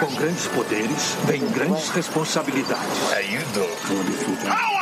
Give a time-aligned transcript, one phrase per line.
[0.00, 2.98] Com grandes poderes, vem grandes responsabilidades.
[4.48, 4.81] How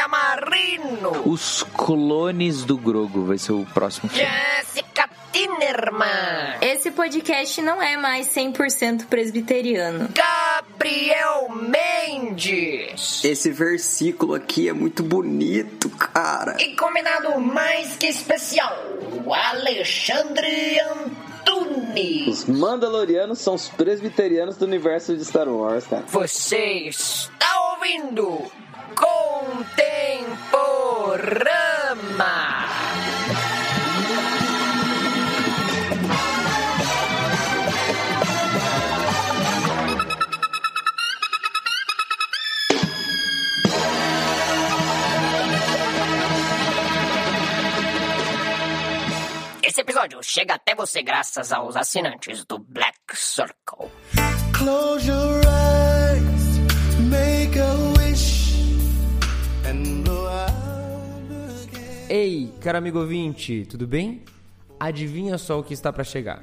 [0.00, 1.22] Amarino.
[1.24, 4.26] Os clones do Grogo vai ser o próximo filme.
[4.26, 6.58] Jessica Tinerman.
[6.60, 10.08] Esse podcast não é mais 100% presbiteriano.
[10.12, 13.24] Gabriel Mendes.
[13.24, 16.56] Esse versículo aqui é muito bonito, cara.
[16.60, 18.76] E convidado mais que especial,
[19.32, 22.26] Alexandre Antunes.
[22.26, 26.04] Os Mandalorianos são os presbiterianos do universo de Star Wars, cara.
[26.08, 28.50] Você está ouvindo
[28.94, 29.70] Contemporama.
[49.62, 53.88] Esse episódio chega até você graças aos assinantes do Black Circle.
[54.52, 55.69] Close your eyes,
[62.12, 64.22] Ei, caro amigo ouvinte, tudo bem?
[64.80, 66.42] Adivinha só o que está para chegar?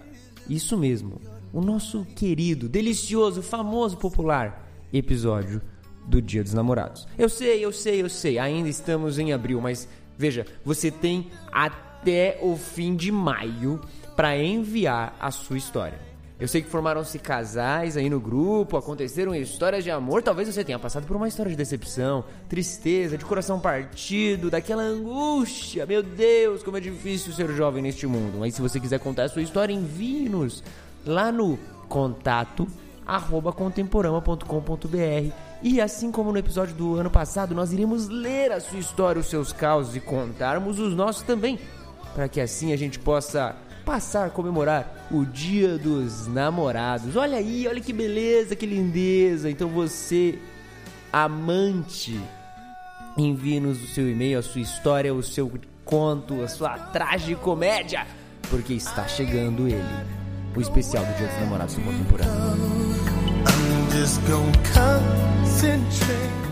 [0.50, 1.20] Isso mesmo,
[1.52, 5.62] o nosso querido, delicioso, famoso, popular episódio
[6.08, 7.06] do Dia dos Namorados.
[7.18, 12.40] Eu sei, eu sei, eu sei, ainda estamos em abril, mas veja, você tem até
[12.42, 13.82] o fim de maio
[14.16, 16.00] para enviar a sua história.
[16.40, 20.22] Eu sei que formaram-se casais aí no grupo, aconteceram histórias de amor.
[20.22, 25.86] Talvez você tenha passado por uma história de decepção, tristeza, de coração partido, daquela angústia.
[25.88, 28.38] Meu Deus, como é difícil ser jovem neste mundo.
[28.40, 30.64] Mas se você quiser contar a sua história, envie-nos
[31.04, 31.58] lá no
[31.90, 32.68] contato
[33.04, 35.34] arroba contemporama.com.br
[35.64, 39.28] e assim como no episódio do ano passado, nós iremos ler a sua história, os
[39.28, 41.58] seus causos e contarmos os nossos também,
[42.14, 43.56] para que assim a gente possa
[43.88, 47.16] passar, comemorar o Dia dos Namorados.
[47.16, 49.50] Olha aí, olha que beleza, que lindeza.
[49.50, 50.38] Então você,
[51.12, 52.20] amante,
[53.18, 55.50] envie-nos o seu e-mail, a sua história, o seu
[55.86, 58.06] conto, a sua tragicomédia,
[58.50, 59.82] porque está chegando ele,
[60.54, 62.34] o especial do Dia dos Namorados do Contemporâneo.
[63.48, 66.47] I'm just gonna concentrate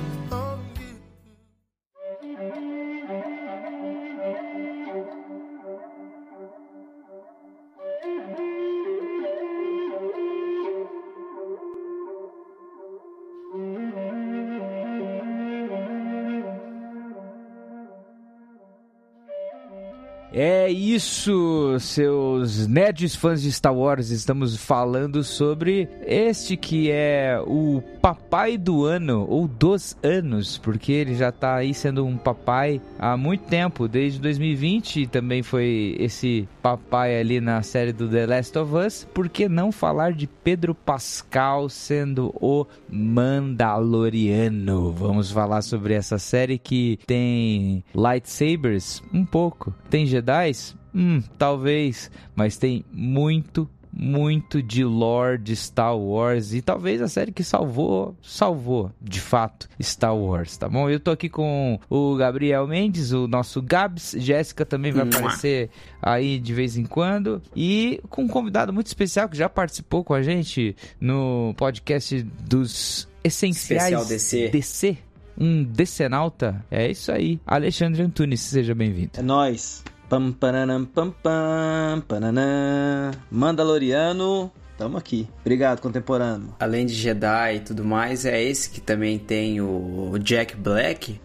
[20.95, 24.11] isso, seus nerds fãs de Star Wars.
[24.11, 31.13] Estamos falando sobre este que é o papai do ano, ou dos anos, porque ele
[31.13, 35.01] já tá aí sendo um papai há muito tempo, desde 2020.
[35.01, 39.05] E também foi esse papai ali na série do The Last of Us.
[39.13, 44.93] Por que não falar de Pedro Pascal sendo o Mandaloriano?
[44.93, 49.03] Vamos falar sobre essa série que tem lightsabers?
[49.13, 49.75] Um pouco.
[49.89, 50.53] Tem Jedi?
[50.95, 57.33] Hum, talvez, mas tem muito, muito de lore de Star Wars e talvez a série
[57.33, 60.89] que salvou, salvou, de fato, Star Wars, tá bom?
[60.89, 65.69] Eu tô aqui com o Gabriel Mendes, o nosso Gabs, Jéssica também vai aparecer
[66.01, 70.13] aí de vez em quando e com um convidado muito especial que já participou com
[70.13, 74.49] a gente no podcast dos essenciais Especial DC.
[74.49, 74.97] DC.
[75.37, 77.41] Um decenalta, é isso aí.
[77.45, 79.11] Alexandre Antunes, seja bem-vindo.
[79.17, 79.83] É nóis.
[80.09, 83.11] Pam, paranam, pam, pam, pananã.
[83.31, 85.27] Mandaloriano, tamo aqui.
[85.41, 86.53] Obrigado, contemporâneo.
[86.59, 91.19] Além de Jedi e tudo mais, é esse que também tem o Jack Black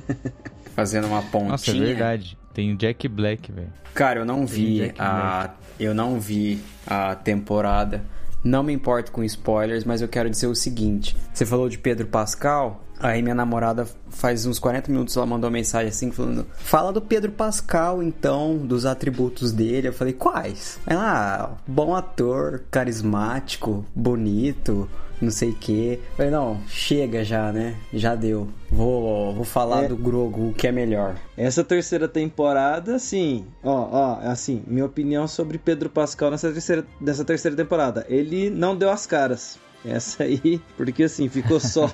[0.74, 1.50] fazendo uma pontinha.
[1.50, 2.38] Nossa, é verdade.
[2.52, 3.72] Tem o Jack Black, velho.
[3.92, 8.04] Cara, eu não vi Jack a eu não vi a temporada.
[8.42, 11.16] Não me importo com spoilers, mas eu quero dizer o seguinte.
[11.32, 15.54] Você falou de Pedro Pascal, aí minha namorada faz uns 40 minutos ela mandou uma
[15.54, 19.88] mensagem assim falando: "Fala do Pedro Pascal então, dos atributos dele".
[19.88, 20.78] Eu falei: "Quais?".
[20.86, 24.88] Ela: ah, "Bom ator, carismático, bonito,
[25.20, 26.00] não sei o quê.
[26.16, 27.76] Falei, não, chega já, né?
[27.92, 28.48] Já deu.
[28.70, 29.88] Vou, vou falar É.
[29.88, 31.14] do Grogu, o que é melhor.
[31.36, 37.24] Essa terceira temporada, assim, ó, ó, assim, minha opinião sobre Pedro Pascal nessa terceira, nessa
[37.24, 38.04] terceira temporada.
[38.08, 39.58] Ele não deu as caras.
[39.84, 41.90] Essa aí, porque assim, ficou só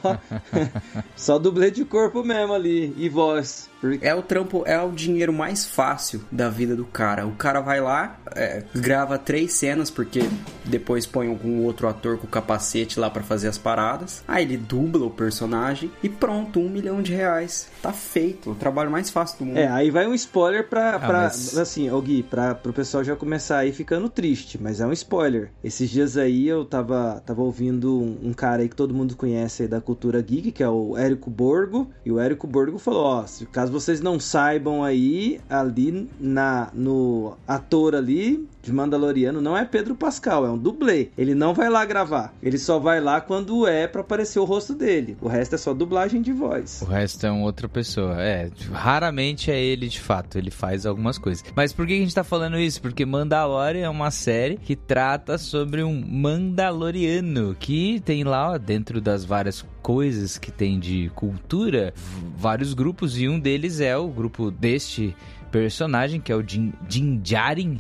[1.17, 3.70] só dublê de corpo mesmo ali e voz.
[4.03, 7.27] É o trampo, é o dinheiro mais fácil da vida do cara.
[7.27, 10.21] O cara vai lá, é, grava três cenas, porque
[10.65, 14.23] depois põe algum outro ator com capacete lá pra fazer as paradas.
[14.29, 17.69] Aí ele dubla o personagem e pronto, um milhão de reais.
[17.83, 18.51] Tá feito.
[18.51, 19.57] O trabalho mais fácil do mundo.
[19.59, 23.03] É, aí vai um spoiler pra, Ah, pra mas- assim, ô Gui, pra, pro pessoal
[23.03, 25.51] já começar aí ficando triste, mas é um spoiler.
[25.65, 29.63] Esses dias aí eu tava, tava ouvindo um, um cara aí que todo mundo conhece
[29.63, 33.27] aí da cultura geek, que é o Érico Borgo, e o Érico Borgo falou, ó,
[33.27, 39.65] se caso vocês não saibam aí, ali na, no ator ali de Mandaloriano não é
[39.65, 41.11] Pedro Pascal, é um dublê.
[41.19, 44.75] Ele não vai lá gravar, ele só vai lá quando é pra aparecer o rosto
[44.75, 45.17] dele.
[45.21, 46.83] O resto é só dublagem de voz.
[46.83, 48.23] O resto é uma outra pessoa.
[48.23, 50.39] É, raramente é ele de fato.
[50.39, 51.45] Ele faz algumas coisas.
[51.55, 52.81] Mas por que a gente tá falando isso?
[52.81, 59.25] Porque Mandalorian é uma série que trata sobre um Mandaloriano que tem lá dentro das
[59.25, 61.93] várias coisas que tem de cultura
[62.37, 65.17] vários grupos e um deles é o grupo deste
[65.51, 67.79] personagem que é o Din, Din Djarin,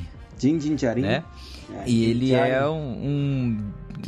[0.58, 1.02] Din Djarin.
[1.02, 1.24] né?
[1.72, 3.58] É, E ele é um, um-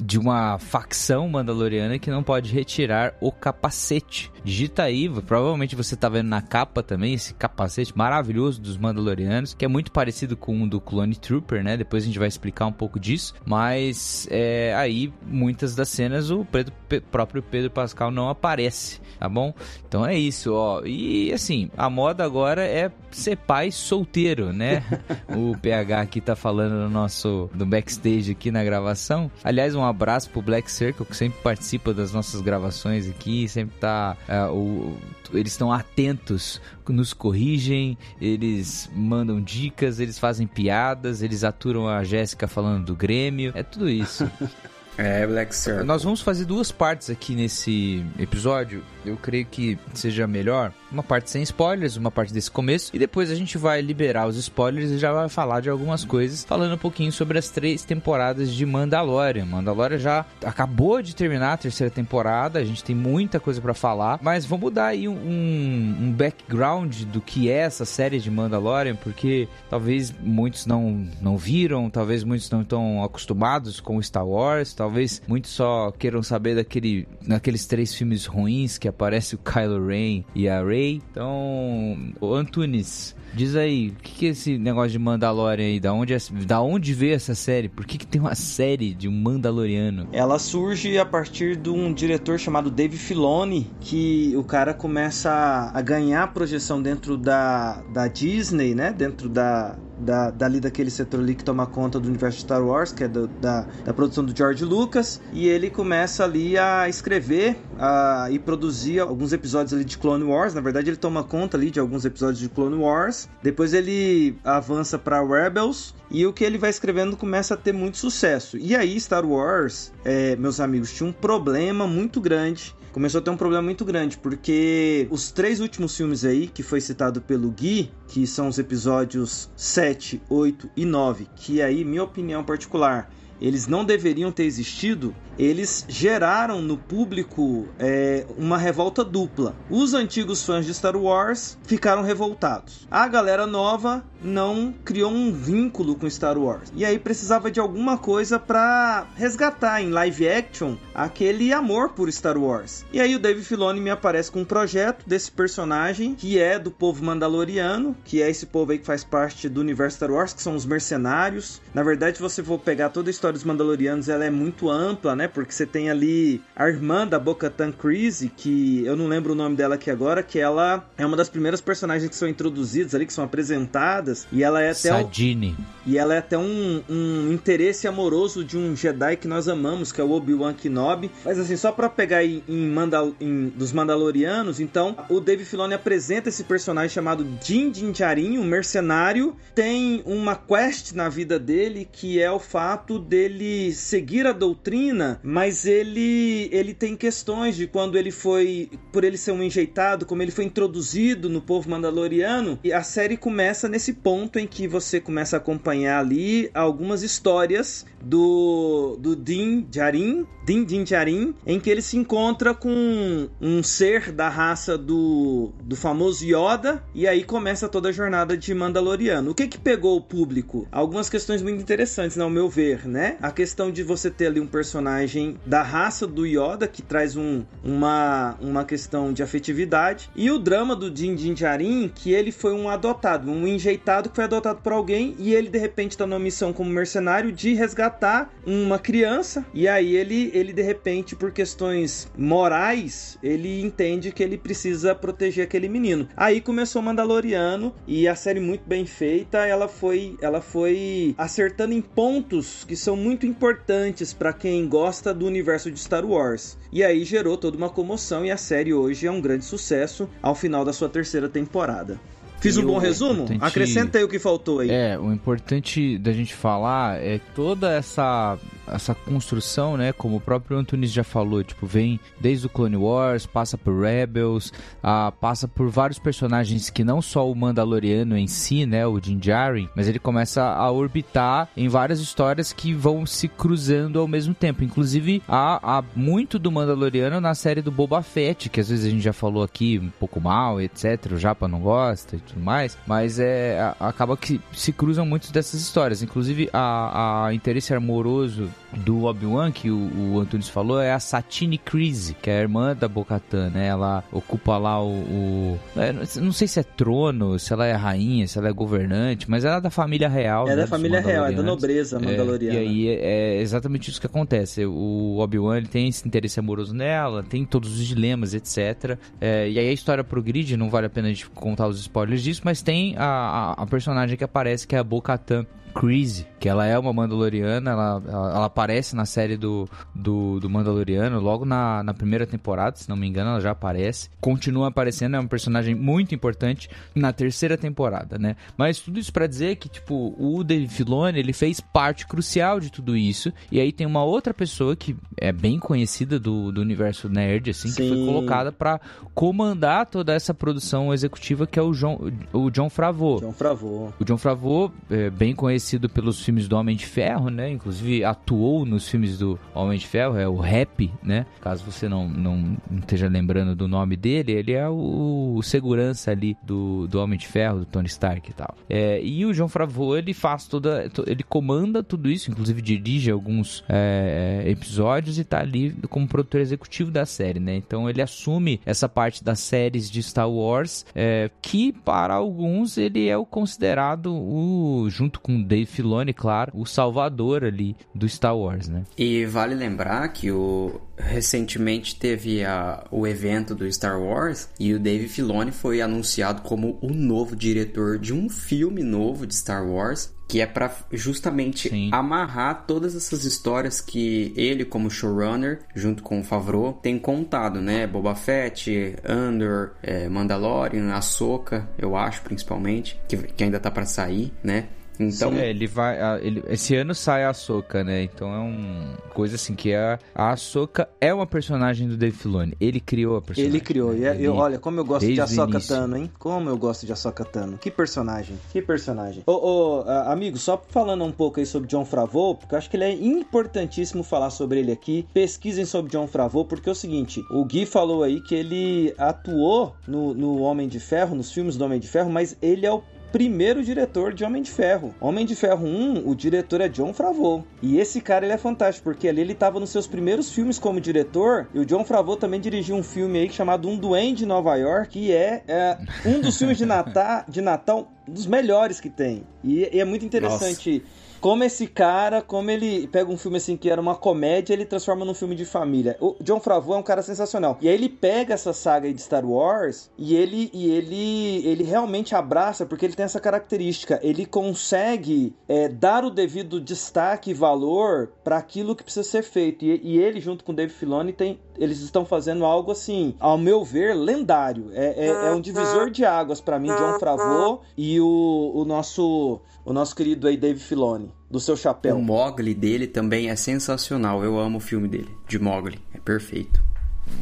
[0.01, 4.31] de uma facção mandaloriana que não pode retirar o capacete.
[4.45, 9.65] Digita aí, provavelmente você tá vendo na capa também esse capacete maravilhoso dos mandalorianos, que
[9.65, 11.77] é muito parecido com o do Clone Trooper, né?
[11.77, 16.45] Depois a gente vai explicar um pouco disso, mas é, aí muitas das cenas o
[16.45, 19.55] Pedro- Pe- próprio Pedro Pascal não aparece, tá bom?
[19.89, 20.83] Então é isso, ó.
[20.85, 24.83] E assim, a moda agora é ser pai solteiro, né?
[25.29, 29.31] o PH aqui tá falando no nosso do backstage aqui na gravação.
[29.45, 34.17] Aliás, um abraço pro Black Circle que sempre participa das nossas gravações aqui, sempre tá
[34.29, 34.97] é, o-
[35.33, 42.47] eles estão atentos, nos corrigem, eles mandam dicas, eles fazem piadas, eles aturam a Jéssica
[42.47, 44.31] falando do Grêmio, é tudo isso.
[44.99, 45.87] É, Black Circle.
[45.87, 48.85] Nós vamos fazer duas partes aqui nesse episódio.
[49.07, 50.71] Eu creio que seja melhor.
[50.93, 52.95] Uma parte sem spoilers, uma parte desse começo.
[52.95, 56.45] E depois a gente vai liberar os spoilers e já vai falar de algumas coisas.
[56.45, 59.47] Falando um pouquinho sobre as três temporadas de Mandalorian.
[59.47, 62.59] Mandalorian já acabou de terminar a terceira temporada.
[62.59, 64.19] A gente tem muita coisa pra falar.
[64.23, 68.97] Mas vamos dar aí um, um background do que é essa série de Mandalorian.
[68.97, 71.89] Porque talvez muitos não, não viram.
[71.89, 74.75] Talvez muitos não estão acostumados com Star Wars.
[74.75, 80.25] Talvez muitos só queiram saber daquele, daqueles três filmes ruins que aparece o Kylo Ren
[80.35, 80.82] e a Rey.
[80.91, 85.81] Então, o Antunes, diz aí, o que, que é esse negócio de Mandalorian aí?
[85.81, 87.69] Da onde, é- da onde veio essa série?
[87.69, 90.09] Por que, que tem uma série de um Mandaloriano?
[90.13, 95.81] Ela surge a partir de um diretor chamado Dave Filoni, que o cara começa a
[95.81, 98.93] ganhar projeção dentro da, da Disney, né?
[98.93, 102.93] Dentro da, da, dali daquele setor ali que toma conta do universo de Star Wars,
[102.93, 107.57] que é do- da, da produção do George Lucas, e ele começa ali a escrever
[107.79, 110.55] a, e produzir alguns episódios ali de Clone Wars.
[110.55, 113.29] Na verdade, ele toma conta ali de alguns episódios de Clone Wars.
[113.43, 117.97] Depois ele avança para Rebels e o que ele vai escrevendo começa a ter muito
[117.97, 118.57] sucesso.
[118.59, 122.75] E aí, Star Wars, é, meus amigos, tinha um problema muito grande.
[122.93, 126.79] Começou a ter um problema muito grande, porque os três últimos filmes aí, que foi
[126.79, 132.45] citado pelo Gui, que são os episódios 7, 8 e 9, que aí, minha opinião
[132.45, 133.11] particular,
[133.43, 139.57] eles não deveriam ter existido, eles geraram no público é, uma revolta dupla.
[139.69, 142.87] Os antigos fãs de Star Wars ficaram revoltados.
[142.91, 146.73] A galera nova não criou um vínculo com Star Wars.
[146.77, 152.39] E aí precisava de alguma coisa para resgatar em live action aquele amor por Star
[152.39, 152.85] Wars.
[152.93, 156.71] E aí o Dave Filoni me aparece com um projeto desse personagem que é do
[156.71, 160.43] povo mandaloriano, que é esse povo aí que faz parte do universo Star Wars, que
[160.43, 161.61] são os mercenários.
[161.75, 165.17] Na verdade, se você for pegar toda a história dos mandalorianos, ela é muito ampla,
[165.17, 165.27] né?
[165.29, 169.57] Porque você tem ali a irmã da Bo-Katan Kryze, que eu não lembro o nome
[169.57, 173.13] dela aqui agora, que ela é uma das primeiras personagens que são introduzidas ali, que
[173.13, 175.57] são apresentadas, e ela é até Sadine.
[175.87, 180.01] e ela é até um, um interesse amoroso de um Jedi que nós amamos, que
[180.01, 181.11] é o Obi-Wan Kenobi.
[181.25, 185.75] Mas assim, só pra pegar aí em, Mandal em- dos Mandalorianos, então, o Dave Filoni
[185.75, 189.37] apresenta esse personagem chamado Din Din Djarin, um mercenário.
[189.55, 195.21] Tem uma quest na vida dele que é o fato de ele seguir a doutrina,
[195.23, 200.23] mas ele ele tem questões de quando ele foi, por ele ser um enjeitado, como
[200.23, 205.01] ele foi introduzido no povo mandaloriano, e a série começa nesse ponto em que você
[205.01, 211.71] começa a acompanhar ali algumas histórias do do Din Djarin, Din Din Djarin, em que
[211.71, 217.69] ele se encontra com um ser da raça do, do famoso Yoda, e aí começa
[217.69, 219.31] toda a jornada de Mandaloriano.
[219.31, 220.67] O que que pegou o público?
[220.71, 223.12] Algumas questões muito interessantes, ao meu ver, né?
[223.21, 227.45] A questão de você ter ali um personagem da raça do Yoda, que traz um,
[227.63, 232.53] uma, uma questão de afetividade, e o drama do Din Din Djarin, que ele foi
[232.53, 236.19] um adotado, um enjeitado que foi adotado por alguém, e ele de repente tá numa
[236.19, 242.11] missão como mercenário de resgatar uma criança, e aí ele, ele de repente, por questões
[242.17, 246.09] morais, ele entende que ele precisa proteger aquele menino.
[246.17, 251.73] Aí começou o Mandaloriano, e a série muito bem feita, ela foi, ela foi acertando
[251.73, 256.57] em pontos que são muito importantes para quem gosta do universo de Star Wars.
[256.73, 260.35] E aí gerou toda uma comoção e a série hoje é um grande sucesso ao
[260.35, 261.99] final da sua terceira temporada.
[262.41, 263.23] Fiz um bom resumo?
[263.23, 264.69] importante- Acrescenta aí o que faltou aí.
[264.71, 270.59] É, o importante da gente falar é toda essa essa construção, né, como o próprio
[270.59, 274.53] Antunes já falou, tipo, vem desde o Clone Wars, passa por Rebels,
[274.83, 279.19] ah, passa por vários personagens que não só o Mandaloriano em si, né, o Din
[279.19, 284.35] Djarin, mas ele começa a orbitar em várias histórias que vão se cruzando ao mesmo
[284.35, 284.65] tempo.
[284.65, 288.91] Inclusive, há, há muito do Mandaloriano na série do Boba Fett, que às vezes a
[288.91, 291.13] gente já falou aqui um pouco mal, etc.
[291.13, 295.61] O Japa não gosta e tudo mais, mas é acaba que se cruzam muitas dessas
[295.61, 296.03] histórias.
[296.03, 301.59] Inclusive, a, a interesse amoroso do Obi-Wan, que o, o Antunes falou, é a Satine
[301.59, 303.67] Kryze, que é a irmã da Bo-Katan, né?
[303.67, 304.89] Ela ocupa lá o...
[304.91, 309.29] o- é, não sei se é trono, se ela é rainha, se ela é governante,
[309.31, 312.01] mas ela é da família real, É né, da dos família real, é da nobreza
[312.01, 312.59] mandaloriana.
[312.59, 314.65] É, e aí é, é exatamente isso que acontece.
[314.65, 318.97] O Obi-Wan tem esse interesse amoroso nela, tem todos os dilemas, etc.
[319.21, 322.23] É, e aí a história progride, não vale a pena a gente contar os spoilers
[322.23, 325.45] disso, mas tem a, a, a personagem que aparece, que é a Bo-Katan.
[325.73, 330.51] Creasy, que ela é uma Mandaloriana, ela, ela, ela aparece na série do, do, do
[330.51, 334.11] Mandaloriano, logo na, na primeira temporada, se não me engano, ela já aparece.
[334.21, 338.37] Continua aparecendo, é um personagem muito importante na terceira temporada, né?
[338.57, 342.71] Mas tudo isso pra dizer que, tipo, o Dave Filoni, ele fez parte crucial de
[342.71, 343.33] tudo isso.
[343.51, 347.71] E aí tem uma outra pessoa que é bem conhecida do, do universo nerd, assim,
[347.71, 348.07] que foi Sim.
[348.07, 348.81] colocada pra
[349.15, 351.99] comandar toda essa produção executiva, que é o John,
[352.33, 353.21] o John Favreau.
[353.21, 353.93] John Favreau.
[353.99, 357.51] O John Favreau é bem conhecido pelos filmes do Homem de Ferro, né?
[357.51, 361.27] Inclusive atuou nos filmes do Homem de Ferro, é o Rap, né?
[361.41, 366.37] Caso você não, não, esteja lembrando do nome dele, ele é o, o segurança ali
[366.43, 368.55] do, do Homem de Ferro, do Tony Stark e tal.
[368.69, 370.89] É, e o John Favreau, ele faz toda...
[370.91, 376.07] to- Ele comanda tudo isso, inclusive dirige alguns é, é, episódios e tá ali como
[376.07, 377.57] produtor executivo da série, né?
[377.57, 383.09] Então ele assume essa parte das séries de Star Wars, é, que para alguns ele
[383.09, 388.69] é o considerado o, junto com Dave Filoni, claro, o salvador ali do Star Wars,
[388.69, 388.85] né?
[388.97, 394.81] E vale lembrar que o recentemente teve a, o evento do Star Wars e o
[394.81, 400.15] Dave Filoni foi anunciado como o novo diretor de um filme novo de Star Wars
[400.27, 401.91] que é para justamente Sim.
[401.93, 407.87] amarrar todas essas histórias que ele como showrunner junto com o Favreau tem contado, né?
[407.87, 414.33] Boba Fett, Andor, é, Mandalorian, Ahsoka, eu acho principalmente que, que ainda tá para sair,
[414.43, 414.69] né?
[415.01, 415.99] Então É, ele vai.
[416.25, 418.03] ele- esse ano sai a Ahsoka, né?
[418.03, 422.55] Então é uma coisa assim que a, a Ahsoka é uma personagem do Dave Filoni.
[422.61, 423.51] Ele criou a personagem.
[423.57, 423.95] Ele criou.
[423.97, 425.59] E é- Ele- eu, olha, como eu gosto de Ahsoka.
[425.61, 426.11] Tano, hein?
[426.19, 427.59] Como eu gosto de Ahsoka Tano.
[427.59, 428.37] Que personagem.
[428.53, 429.23] Que personagem.
[429.27, 432.77] Ô, ô, amigo, só falando um pouco aí sobre John Favreau, porque eu acho que
[432.77, 435.07] ele é importantíssimo falar sobre ele aqui.
[435.13, 439.75] Pesquisem sobre John Favreau, porque é o seguinte, o Gui falou aí que ele atuou
[439.89, 442.83] no, no Homem de Ferro, nos filmes do Homem de Ferro, mas ele é o
[443.13, 444.95] primeiro diretor de Homem de Ferro.
[444.99, 447.45] Homem de Ferro 1, o diretor é John Favreau.
[447.61, 450.81] E esse cara ele é fantástico, porque ali ele tava nos seus primeiros filmes como
[450.81, 454.57] diretor, e o John Favreau também dirigiu um filme aí chamado Um Duende em Nova
[454.57, 459.25] York, que é, é um dos filmes de Natal, de Natal dos melhores que tem.
[459.45, 460.83] E, e é muito interessante
[461.23, 465.05] como esse cara, como ele pega um filme assim que era uma comédia, ele transforma
[465.05, 465.97] num filme de família.
[466.01, 467.57] O John Favreau é um cara sensacional.
[467.61, 472.13] E aí ele pega essa saga de Star Wars e ele e ele ele realmente
[472.13, 474.01] abraça porque ele tem essa característica.
[474.03, 479.65] Ele consegue é, dar o devido destaque e valor para aquilo que precisa ser feito.
[479.65, 483.37] E, e ele junto com o Dave Filoni tem eles estão fazendo algo assim, ao
[483.39, 484.71] meu ver, lendário.
[484.73, 489.41] É, é, é um divisor de águas para mim, John Favreau e o, o nosso
[489.65, 491.97] o nosso querido aí Dave Filoni, do seu chapéu.
[491.97, 494.23] O Mogli dele também é sensacional.
[494.23, 495.79] Eu amo o filme dele, de Mogli.
[495.95, 496.63] É perfeito.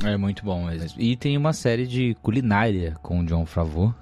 [0.05, 1.01] É muito bom mesmo.
[1.01, 3.95] E tem uma série de culinária com o John Favreau,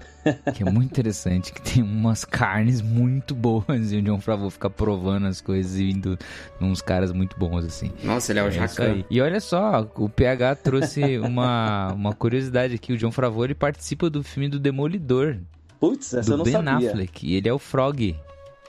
[0.55, 4.69] que é muito interessante, que tem umas carnes muito boas e o John Favreau fica
[4.69, 6.19] provando as coisas e indo
[6.61, 7.93] uns caras muito bons, assim.
[8.03, 9.05] Nossa, ele é o É Jacan.
[9.09, 12.93] E olha só, o PH trouxe uma, uma curiosidade aqui.
[12.93, 15.39] O John Favreau, ele participa do filme do Demolidor,
[15.81, 16.91] Putz, essa eu do não Ben sabia.
[16.91, 17.25] Affleck.
[17.27, 18.17] E ele é o Frog.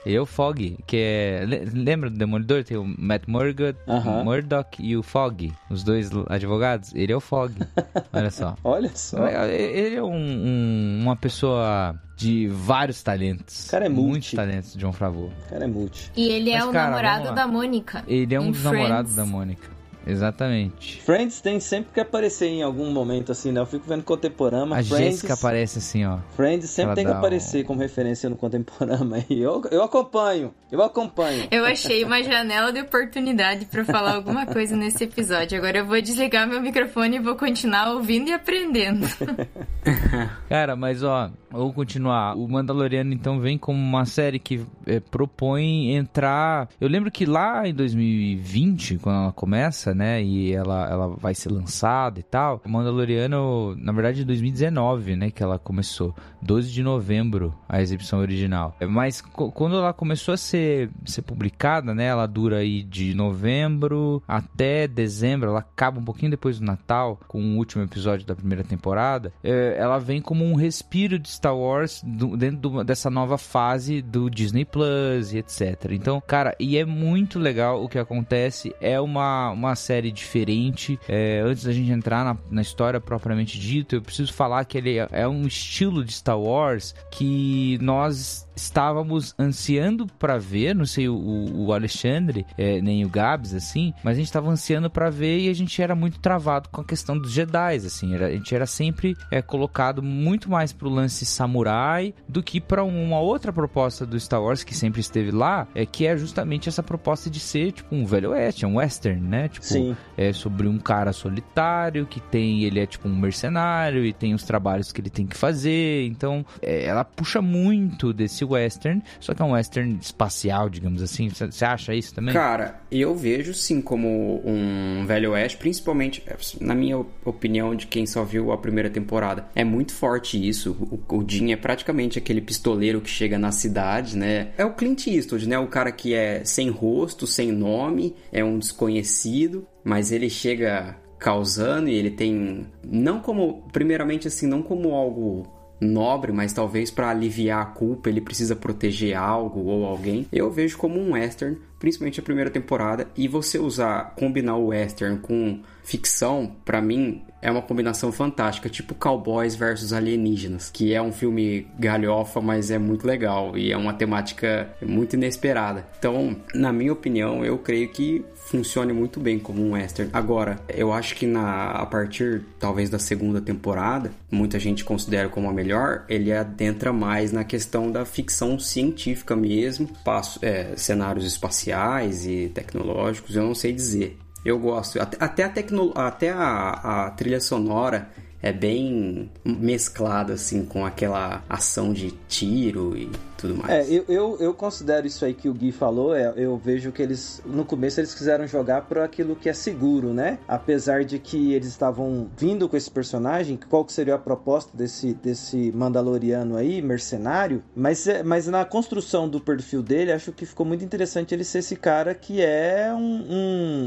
[0.06, 1.44] Ele é o Fog, que é...
[1.46, 2.64] le- Lembra do Demolidor?
[2.64, 3.78] Tem o Matt Murdock.
[4.24, 6.94] Murdock e o Fog, os dois advogados.
[6.94, 7.52] Ele é o Fog.
[8.12, 8.56] Olha só.
[8.64, 9.26] Olha só.
[9.46, 13.68] Ele é um- um- uma pessoa de vários talentos.
[13.70, 14.08] Cara, é multi.
[14.08, 15.30] Muitos talentos, John Favreau.
[15.46, 16.10] O cara é multi.
[16.16, 18.02] E ele é Mas, o cara, namorado da Mônica.
[18.08, 19.68] Ele é um dos namorados da Mônica.
[20.06, 21.00] Exatamente.
[21.02, 23.60] Friends tem sempre que aparecer em algum momento assim, né?
[23.60, 24.72] Eu fico vendo contemporâneo.
[24.74, 24.88] A Friends,
[25.20, 26.18] Jéssica aparece assim, ó.
[26.36, 29.40] Friends sempre Ela tem que dá um- aparecer como referência no contemporâneo aí.
[29.40, 31.46] Eu, eu acompanho, eu acompanho.
[31.50, 35.58] Eu achei uma janela de oportunidade pra falar alguma coisa nesse episódio.
[35.58, 39.06] Agora eu vou desligar meu microfone e vou continuar ouvindo e aprendendo.
[40.48, 42.36] Cara, mas ó, vou continuar.
[42.36, 46.68] O Mandaloriano então vem como uma série que é, propõe entrar.
[46.80, 51.50] Eu lembro que lá em 2020, quando ela começa, né, e ela, ela vai ser
[51.50, 56.14] lançada e tal, Mandaloriano, na verdade, em 2019, né, que ela começou.
[56.42, 58.74] 12 de novembro, a exibição original.
[58.80, 64.22] É, Mas quando ela começou a ser, ser publicada, né, ela dura aí de novembro
[64.26, 68.64] até dezembro, ela acaba um pouquinho depois do Natal, com o último episódio da primeira
[68.64, 69.32] temporada.
[69.42, 74.64] É, ela vem como um respiro de Star Wars dentro dessa nova fase do Disney
[74.64, 75.92] Plus e etc.
[75.92, 78.74] Então, cara, e é muito legal o que acontece.
[78.80, 80.98] É uma, uma série diferente.
[81.08, 84.98] É, antes da gente entrar na, na história propriamente dita, eu preciso falar que ele
[84.98, 91.08] é, é um estilo de Star Wars que nós estávamos ansiando pra ver, não sei
[91.08, 95.40] o, o Alexandre, é, nem o Gabs, assim, mas a gente estava ansiando pra ver
[95.40, 98.54] e a gente era muito travado com a questão dos Jedi, assim, era- a gente
[98.54, 104.04] era sempre é, colocado muito mais pro lance samurai do que pra uma outra proposta
[104.04, 107.72] do Star Wars que sempre esteve lá, é que é justamente essa proposta de ser
[107.72, 109.48] tipo um velho oeste, um western, né?
[109.48, 109.96] Tipo, Sim.
[110.16, 114.44] é sobre um cara solitário que tem, ele é tipo um mercenário e tem os
[114.44, 116.06] trabalhos que ele tem que fazer.
[116.06, 121.28] Então, é, ela puxa muito desse western, só que é um western espacial, digamos assim.
[121.28, 122.32] Você acha isso também?
[122.34, 126.22] Cara, eu vejo sim como um velho oeste, principalmente
[126.60, 129.46] na minha opinião de quem só viu a primeira temporada.
[129.54, 130.76] É muito forte isso.
[131.08, 134.48] O, o Jim é praticamente aquele pistoleiro que chega na cidade, né?
[134.56, 135.58] É o Clint Eastwood, né?
[135.58, 141.88] O cara que é sem rosto, sem nome, é um desconhecido, mas ele chega causando
[141.88, 145.46] e ele tem não como primeiramente assim, não como algo
[145.80, 150.26] nobre, mas talvez para aliviar a culpa ele precisa proteger algo ou alguém.
[150.30, 155.18] Eu vejo como um western, principalmente a primeira temporada, e você usar combinar o western
[155.18, 161.12] com ficção, pra mim é uma combinação fantástica, tipo Cowboys versus Alienígenas, que é um
[161.12, 165.86] filme galhofa, mas é muito legal e é uma temática muito inesperada.
[165.98, 170.10] Então, na minha opinião, eu creio que funcione muito bem como um western.
[170.12, 175.48] Agora, eu acho que na a partir talvez da segunda temporada, muita gente considera como
[175.48, 182.26] a melhor, ele adentra mais na questão da ficção científica mesmo, passo, é, cenários espaciais
[182.26, 184.18] e tecnológicos, eu não sei dizer.
[184.44, 185.00] Eu gosto.
[185.00, 188.08] Até, a, tecno, até a, a trilha sonora
[188.42, 193.70] é bem mesclada, assim, com aquela ação de tiro e tudo mais.
[193.70, 197.02] É, eu, eu, eu considero isso aí que o Gui falou, é, eu vejo que
[197.02, 200.38] eles, no começo eles quiseram jogar por aquilo que é seguro, né?
[200.46, 205.14] Apesar de que eles estavam vindo com esse personagem, qual que seria a proposta desse,
[205.14, 210.66] desse Mandaloriano aí, mercenário, mas, é- mas na construção do perfil dele, acho que ficou
[210.66, 213.26] muito interessante ele ser esse cara que é um,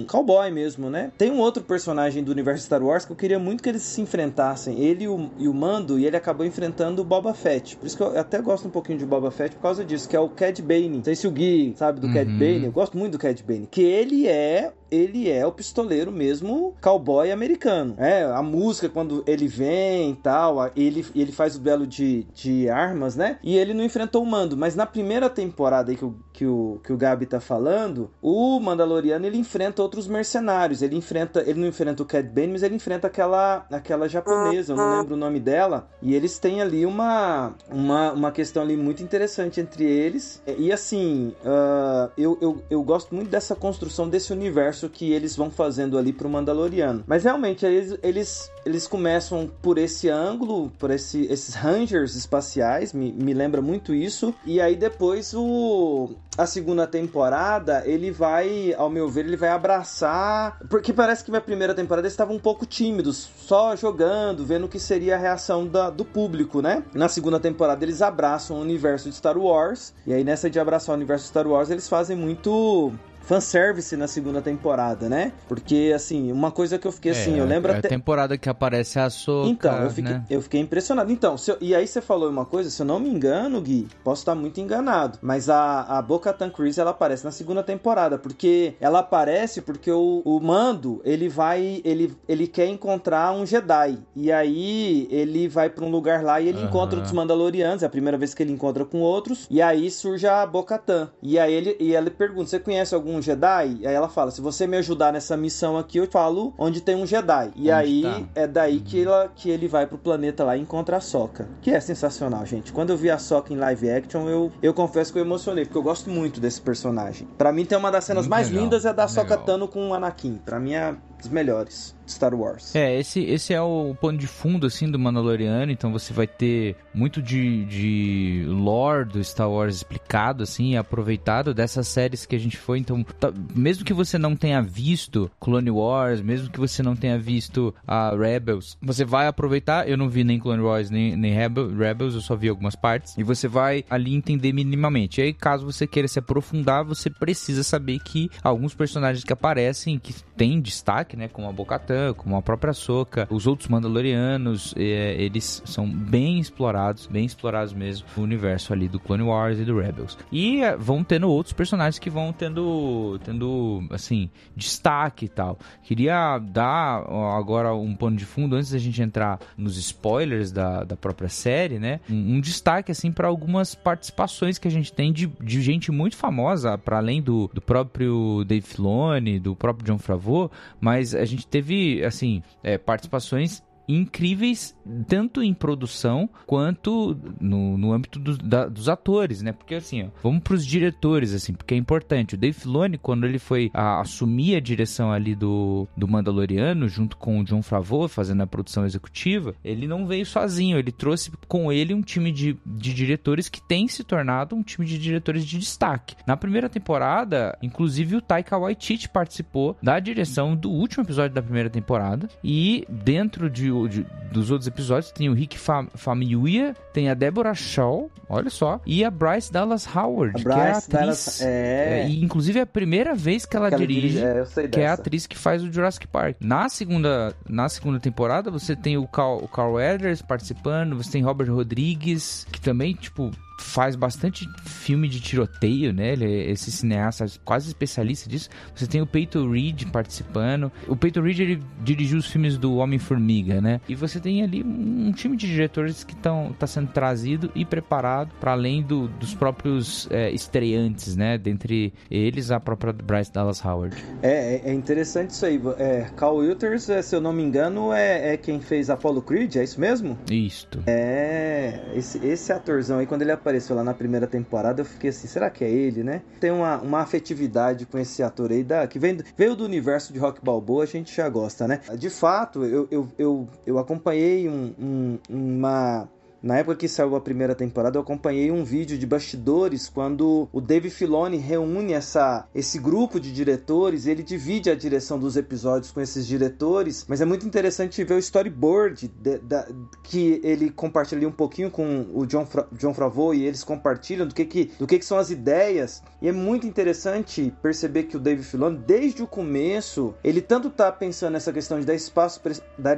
[0.02, 1.12] um cowboy mesmo, né?
[1.18, 4.02] Tem um outro personagem do universo Star Wars que eu queria muito que eles se
[4.02, 7.78] enfrentassem, ele e o, e o Mando, e ele acabou enfrentando o Boba Fett.
[7.78, 10.16] Por isso que eu até gosto um pouquinho de Boba Fett por causa disso, que
[10.16, 10.90] é o Cad Bane.
[10.90, 12.38] Não sei se o Gui sabe do Cad Uhum.
[12.40, 16.76] Bane, eu gosto muito do Cad Bane, que ele é ele é o pistoleiro mesmo
[16.82, 17.96] cowboy americano.
[17.98, 22.70] É, a música quando ele vem e tal, ele, ele faz o duelo de, de
[22.70, 23.40] armas, né?
[23.44, 26.80] E ele não enfrentou o Mando, mas na primeira temporada aí que o, que o,
[26.84, 30.82] que o Gabi tá falando, o Mandaloriano ele enfrenta outros mercenários.
[30.82, 34.78] Ele enfrenta, ele não enfrenta o Cad Bane, mas ele enfrenta aquela, aquela japonesa, eu
[34.78, 35.88] não lembro o nome dela.
[36.02, 40.42] E eles têm ali uma, uma, uma questão ali muito interessante entre eles.
[40.58, 45.50] E assim, ah, eu, eu, eu gosto muito dessa construção desse universo que eles vão
[45.50, 47.04] fazendo ali pro Mandaloriano.
[47.08, 53.12] Mas realmente eles, eles, eles começam por esse ângulo, por esse, esses Rangers espaciais, me,
[53.12, 54.34] me lembra muito isso.
[54.46, 60.58] E aí depois o a segunda temporada, ele vai, ao meu ver, ele vai abraçar.
[60.70, 64.70] Porque parece que na primeira temporada eles estavam um pouco tímidos, só jogando, vendo o
[64.70, 66.84] que seria a reação da, do público, né?
[66.94, 69.94] Na segunda temporada eles abraçam o universo de Star Wars.
[70.06, 72.92] E aí nessa de abraçar o universo de Star Wars, eles fazem muito
[73.26, 75.32] fanservice na segunda temporada, né?
[75.48, 77.88] Porque, assim, uma coisa que eu fiquei assim, É, eu lembro é até.
[77.88, 80.24] a temporada que aparece a Soca, Então, eu fiquei, né?
[80.30, 81.12] eu fiquei impressionado.
[81.12, 84.22] Então, eu- e aí você falou uma coisa, se eu não me engano, Gui, posso
[84.22, 89.00] estar muito enganado, mas a, a Bo-Katan Kryze, ela aparece na segunda temporada, porque ela
[89.00, 95.08] aparece porque o, o Mando, ele vai, ele, ele quer encontrar um Jedi, e aí
[95.10, 96.68] ele vai pra um lugar lá e ele Aham.
[96.68, 100.28] encontra outros Mandalorianos, é a primeira vez que ele encontra com outros, e aí surge
[100.28, 103.78] a Bo-Katan, e aí ele, e ela pergunta, você conhece algum Jedi?
[103.82, 106.96] E aí ela fala, se você me ajudar nessa missão aqui, eu falo onde tem
[106.96, 108.22] um Jedi, e Onde aí tá?
[108.36, 111.48] é daí que, ela, que ele vai pro planeta lá e encontra a Soca.
[111.62, 112.72] Que é sensacional, gente.
[112.72, 115.78] Quando eu vi a Soca em live action, eu, eu confesso que eu emocionei, porque
[115.78, 117.28] eu gosto muito desse personagem.
[117.38, 119.38] Pra mim, tem uma das cenas Muito mais legal, lindas é a da Soca.
[119.38, 120.40] Tano com o Anakin.
[120.46, 122.76] Pra mim, é das melhores de Star Wars.
[122.76, 126.76] É, esse, esse é o pano de fundo, assim, do Mandaloriano, então você vai ter
[126.94, 132.58] muito de, de lore do Star Wars explicado, assim, aproveitado dessas séries que a gente
[132.58, 136.94] foi, então, tá- mesmo que você não tenha visto Clone Wars, mesmo que você não
[136.96, 141.32] tenha visto a Rebels, você vai aproveitar, eu não vi nem Clone Wars, nem, nem
[141.34, 145.34] Rebel- Rebels, eu só vi algumas partes, e você vai ali entender minimamente, e aí
[145.34, 150.60] caso você queira se aprofundar, você precisa saber que alguns personagens que aparecem, que têm
[150.60, 155.90] destaque, né, como a Bo-Katan, como a própria Soca, os outros Mandalorianos, é, eles são
[155.90, 160.18] bem explorados, bem explorados mesmo no universo ali do Clone Wars e do Rebels.
[160.32, 165.58] E é, vão tendo outros personagens que vão tendo, tendo assim, destaque e tal.
[165.84, 167.04] Queria dar
[167.38, 171.80] agora um pano de fundo antes da gente entrar nos spoilers da, da própria série,
[171.80, 172.00] né?
[172.10, 176.16] Um, um destaque assim para algumas participações que a gente tem de, de gente muito
[176.16, 181.46] famosa, para além do, do próprio Dave Filoni, do próprio John Favreau, mas a gente
[181.48, 184.76] teve assim é, participações incríveis
[185.08, 189.52] tanto em produção quanto no, no âmbito dos- da- dos atores, né?
[189.52, 192.36] Porque assim, ó, vamos pros diretores, assim, porque é importante.
[192.36, 197.18] O Dave Filoni, quando ele foi a, assumir a direção ali do, do Mandaloriano, junto
[197.18, 201.72] com o John Favreau, fazendo a produção executiva, ele não veio sozinho, ele trouxe com
[201.72, 205.58] ele um time de, de diretores que tem se tornado um time de diretores de
[205.58, 206.16] destaque.
[206.28, 211.70] Na primeira temporada, inclusive o Taika Waititi participou da direção do último episódio da primeira
[211.70, 217.14] temporada e dentro de, de- dos outros episódios tem o Rick Fa Famuyiwa, tem a
[217.14, 220.90] Deborah Shaw, olha só, e a Bryce Dallas Howard, A que é a Bryce atriz.
[220.90, 222.08] Dallas- é.
[222.10, 224.88] e inclusive é a primeira vez que ela, Que ela dirige, dirige- é, que é
[224.88, 226.38] a atriz que faz o Jurassic Park.
[226.40, 231.22] Na segunda, na segunda temporada, você tem o Carl, o Carl Weathers participando, você tem
[231.24, 233.30] Robert Rodrigues, que também, tipo,
[233.64, 236.12] faz bastante filme de tiroteio, né?
[236.14, 238.50] Ele é esse cineasta quase especialista disso.
[238.76, 240.72] Você tem o Peyton Reed participando.
[240.88, 243.80] O Peyton Reed, ele dirigiu os filmes do Homem-Formiga, né?
[243.88, 248.32] E você tem ali um time de diretores que estão tá sendo trazido e preparado
[248.40, 251.38] para além do- dos próprios é, estreantes, né?
[251.38, 253.96] Dentre eles, a própria Bryce Dallas Howard.
[254.22, 255.60] É, é- é interessante isso aí.
[255.78, 259.56] É, Carl Wilters, é, se eu não me engano, é, é quem fez Apollo Creed,
[259.56, 260.18] é isso mesmo?
[260.30, 260.84] Isto.
[260.88, 265.28] É, esse, esse atorzão aí, quando ele apareceu lá na primeira temporada, eu fiquei assim,
[265.28, 266.22] será que é ele, né?
[266.40, 270.20] Tem uma, uma afetividade com esse ator aí, da, que vem, veio do universo de
[270.20, 271.80] Rock Balboa, a gente já gosta, né?
[271.98, 276.08] De fato, eu, eu, eu, eu acompanhei um- um- uma...
[276.44, 280.60] Na época que saiu a primeira temporada, eu acompanhei um vídeo de bastidores quando o
[280.60, 286.02] Dave Filoni reúne essa, esse grupo de diretores, ele divide a direção dos episódios com
[286.02, 289.66] esses diretores, mas é muito interessante ver o storyboard de- da-
[290.04, 294.36] que ele compartilha um pouquinho com o John, Fra, John Favreau e eles compartilham do
[294.36, 296.04] que, que, do que, que são as ideias.
[296.22, 300.92] E é muito interessante perceber que o Dave Filoni, desde o começo, ele tanto tá
[300.92, 301.96] pensando nessa questão de dar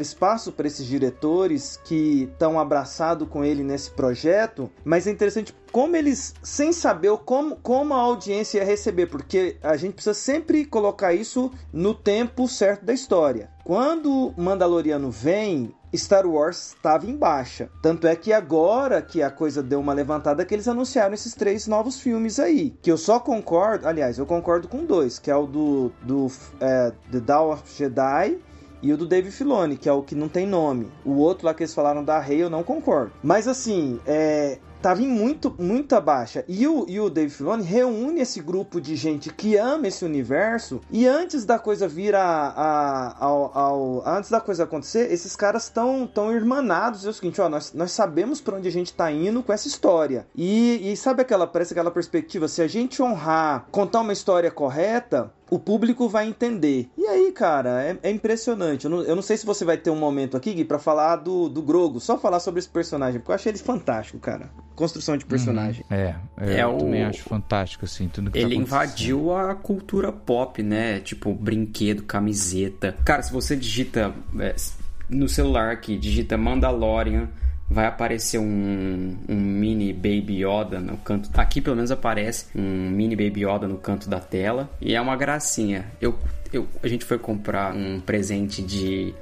[0.02, 5.98] espaço para esses diretores que estão abraçados com ele nesse projeto, mas é interessante como
[5.98, 11.14] eles, sem saber como, como a audiência ia receber, porque a gente precisa sempre colocar
[11.14, 13.50] isso no tempo certo da história.
[13.66, 17.70] Quando Mandaloriano vem, Star Wars estava em baixa.
[17.82, 21.68] Tanto é que agora que a coisa deu uma levantada, que eles anunciaram esses três
[21.68, 22.74] novos filmes aí.
[22.82, 26.94] Que eu só concordo, aliás, eu concordo com dois, que é o do, do é,
[27.12, 28.40] The Dawn of Jedi
[28.86, 30.92] e o do Dave Filoni, que é o que não tem nome.
[31.04, 33.12] O outro lá que eles falaram da Rei, eu não concordo.
[33.24, 36.46] Mas assim, é, tava em muito, muita baixa.
[36.48, 40.80] E o, e o Dave Filoni reúne esse grupo de gente que ama esse universo.
[40.92, 45.64] E antes da coisa vir a, a, ao, ao, Antes da coisa acontecer, esses caras
[45.64, 47.04] estão tão irmanados.
[47.04, 49.68] É o seguinte, ó, nós, nós sabemos para onde a gente tá indo com essa
[49.68, 50.28] história.
[50.36, 55.34] E, e sabe aquela, parece aquela perspectiva, se a gente honrar, contar uma história correta,
[55.50, 56.90] o público vai entender.
[56.98, 58.86] E aí, cara, é, é impressionante.
[58.86, 61.18] Eu não, eu não, sei se você vai ter um momento aqui, Gui, pra falar
[61.18, 64.50] do, do Grogo, só falar sobre esse personagem, porque eu achei ele fantástico, cara.
[64.76, 65.84] Construção de personagem.
[65.90, 65.98] Uhum.
[65.98, 66.78] É, é, eu o...
[66.80, 71.00] também acho fantástico, assim, tudo que Ele tá invadiu a cultura pop, né?
[71.00, 72.96] Tipo, brinquedo, camiseta.
[73.06, 74.56] Cara, se você digita é,
[75.10, 77.30] no celular aqui, digita Mandalorian
[77.70, 81.30] vai aparecer um, um, mini Baby Yoda no canto.
[81.34, 85.16] Aqui pelo menos aparece um mini Baby Yoda no canto da tela e é uma
[85.16, 85.86] gracinha.
[86.00, 86.18] Eu,
[86.54, 89.14] eu a gente foi comprar um presente de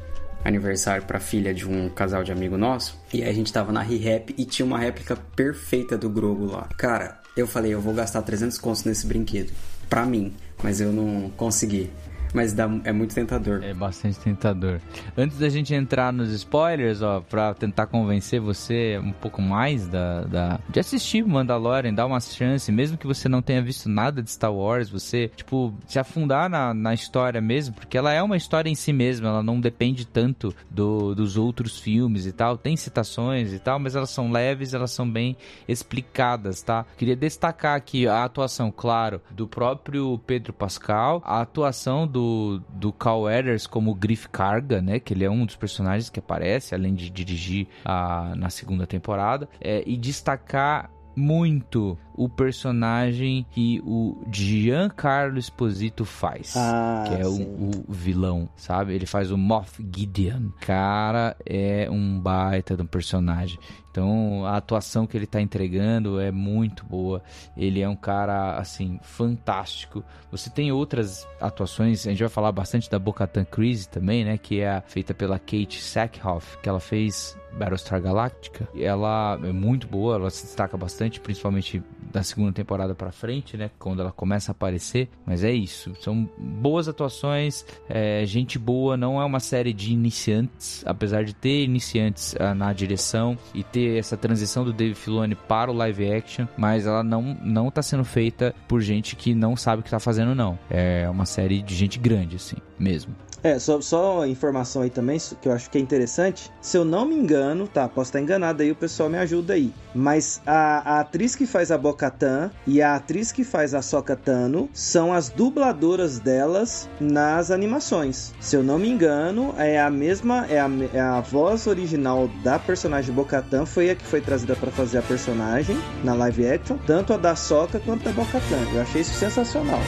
[0.44, 3.82] aniversário para filha de um casal de amigo nosso e aí a gente tava na
[3.82, 6.68] ReHap e tinha uma réplica perfeita do Grogu lá.
[6.78, 9.52] Cara, eu falei, eu vou gastar 300 contos nesse brinquedo
[9.90, 11.90] para mim, mas eu não consegui.
[12.34, 13.64] Mas dá, é muito tentador.
[13.64, 14.80] É bastante tentador.
[15.16, 20.22] Antes da gente entrar nos spoilers, ó, pra tentar convencer você um pouco mais da,
[20.24, 24.32] da de assistir Mandalorian, dar uma chance, mesmo que você não tenha visto nada de
[24.32, 28.70] Star Wars, você, tipo, se afundar na, na história mesmo, porque ela é uma história
[28.70, 32.58] em si mesma, ela não depende tanto do, dos outros filmes e tal.
[32.58, 36.86] Tem citações e tal, mas elas são leves, elas são bem explicadas, tá?
[36.98, 42.23] Queria destacar aqui a atuação, claro, do próprio Pedro Pascal, a atuação do
[42.70, 45.00] do, Carl Weathers como Griff Carga, né?
[45.00, 49.48] Que ele é um dos personagens que aparece, além de dirigir a, na segunda temporada.
[49.60, 57.86] É, e destacar muito o personagem que o Giancarlo Esposito faz, ah, que é o,
[57.88, 58.94] o, vilão, sabe?
[58.94, 60.50] Ele faz o Moff Gideon.
[60.60, 63.60] Cara, é um baita de um personagem.
[63.90, 67.22] Então, a atuação que ele tá entregando é muito boa.
[67.56, 70.04] Ele é um cara, assim, fantástico.
[70.32, 74.38] Você tem outras atuações, a gente vai falar bastante da Bocatan Crise também, né?
[74.38, 78.68] Que é feita pela Kate Sackhoff, que ela fez Battlestar Galactica.
[78.76, 83.72] Ela é muito boa, ela se destaca bastante, principalmente da segunda temporada para frente, né?
[83.80, 85.10] Quando ela começa a aparecer.
[85.26, 88.96] Mas é isso, são boas atuações, é, gente boa.
[88.96, 93.98] Não é uma série de iniciantes, apesar de ter iniciantes ah, na direção e ter
[93.98, 98.04] essa transição do Dave Filoni para o live action, mas ela não não tá sendo
[98.04, 100.58] feita por gente que não sabe o que tá fazendo não.
[100.70, 103.16] É uma série de gente grande assim, mesmo.
[103.44, 106.50] É, só, só informação aí também, que eu acho que é interessante.
[106.62, 109.74] Se eu não me engano, tá, posso estar enganado aí, o pessoal me ajuda aí.
[109.94, 114.70] Mas a, a atriz que faz a Bocatan e a atriz que faz a Sokatano
[114.74, 118.34] são as dubladoras delas nas animações.
[118.40, 122.58] Se eu não me engano, é a mesma, é a, é a voz original da
[122.58, 127.14] personagem Bocatan, foi a que foi trazida para fazer a personagem na live action, tanto
[127.14, 128.74] a da Soka quanto a da Bocatan.
[128.74, 129.80] Eu achei isso sensacional.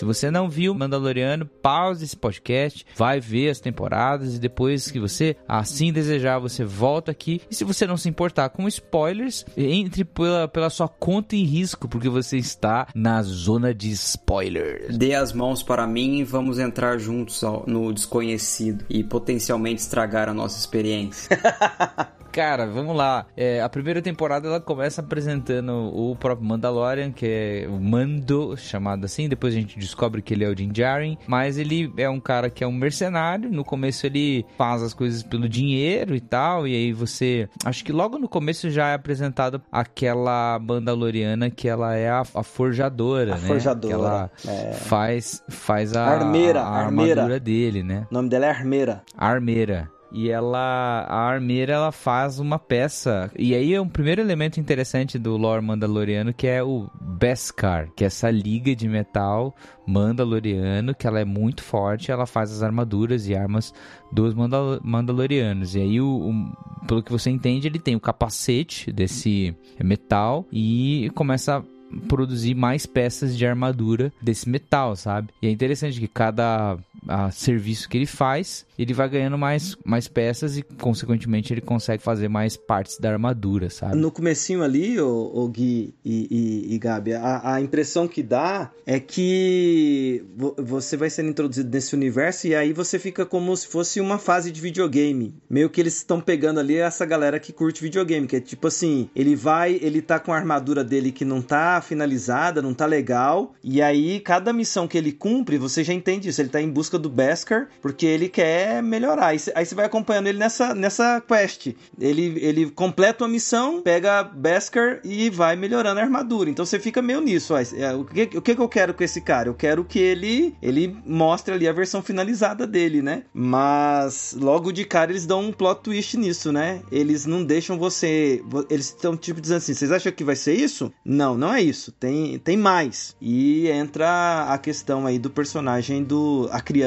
[0.00, 4.98] Se você não viu Mandaloriano, pause esse podcast, vai ver as temporadas e depois que
[4.98, 7.42] você assim desejar, você volta aqui.
[7.50, 11.86] E se você não se importar com spoilers, entre pela, pela sua conta em risco,
[11.86, 14.96] porque você está na zona de spoilers.
[14.96, 20.32] Dê as mãos para mim e vamos entrar juntos no desconhecido e potencialmente estragar a
[20.32, 21.28] nossa experiência.
[22.32, 23.26] Cara, vamos lá.
[23.36, 29.04] É, a primeira temporada ela começa apresentando o próprio Mandalorian, que é o Mando, chamado
[29.04, 29.28] assim.
[29.28, 31.18] Depois a gente descobre que ele é o Din Djarin.
[31.26, 33.50] Mas ele é um cara que é um mercenário.
[33.50, 36.68] No começo ele faz as coisas pelo dinheiro e tal.
[36.68, 37.48] E aí você.
[37.64, 42.42] Acho que logo no começo já é apresentado aquela Mandaloriana que ela é a, a
[42.44, 43.48] forjadora, a né?
[43.48, 43.88] Forjadora.
[43.88, 44.72] Que ela é.
[44.72, 47.22] faz, faz a, armeira, a armeira.
[47.22, 48.06] armadura dele, né?
[48.10, 49.02] O nome dela é Armeira.
[49.16, 54.58] Armeira e ela a armeira ela faz uma peça e aí é um primeiro elemento
[54.58, 59.54] interessante do lore mandaloriano que é o Beskar que é essa liga de metal
[59.86, 63.72] mandaloriano que ela é muito forte ela faz as armaduras e armas
[64.12, 68.92] dos Mandal mandalorianos e aí o, o, pelo que você entende ele tem o capacete
[68.92, 71.62] desse metal e começa a
[72.08, 75.32] produzir mais peças de armadura desse metal, sabe?
[75.42, 80.08] E é interessante que cada a serviço que ele faz, ele vai ganhando mais, mais
[80.08, 83.96] peças e, consequentemente, ele consegue fazer mais partes da armadura, sabe?
[83.96, 88.70] No comecinho ali, o, o Gui e, e, e Gabi, a, a, impressão que dá
[88.86, 90.24] é que
[90.56, 94.50] você vai sendo introduzido nesse universo e aí você fica como se fosse uma fase
[94.50, 95.34] de videogame.
[95.48, 99.08] Meio que eles estão pegando ali essa galera que curte videogame, que é tipo assim,
[99.14, 103.54] ele vai, ele tá com a armadura dele que não tá finalizada, não tá legal,
[103.62, 106.89] e aí cada missão que ele cumpre, você já entende isso, ele tá em busca
[106.98, 109.28] do Beskar, porque ele quer melhorar.
[109.28, 111.74] Aí você vai acompanhando ele nessa, nessa quest.
[111.98, 116.50] Ele, ele completa uma missão, pega Beskar e vai melhorando a armadura.
[116.50, 117.54] Então você fica meio nisso.
[117.56, 119.48] É, o, que, o que eu quero com esse cara?
[119.48, 123.24] Eu quero que ele, ele mostre ali a versão finalizada dele, né?
[123.32, 126.82] Mas logo de cara eles dão um plot twist nisso, né?
[126.90, 128.42] Eles não deixam você.
[128.68, 130.92] Eles estão tipo dizendo assim: vocês acham que vai ser isso?
[131.04, 131.92] Não, não é isso.
[131.92, 133.16] Tem, tem mais.
[133.20, 136.48] E entra a questão aí do personagem do.
[136.50, 136.79] a criança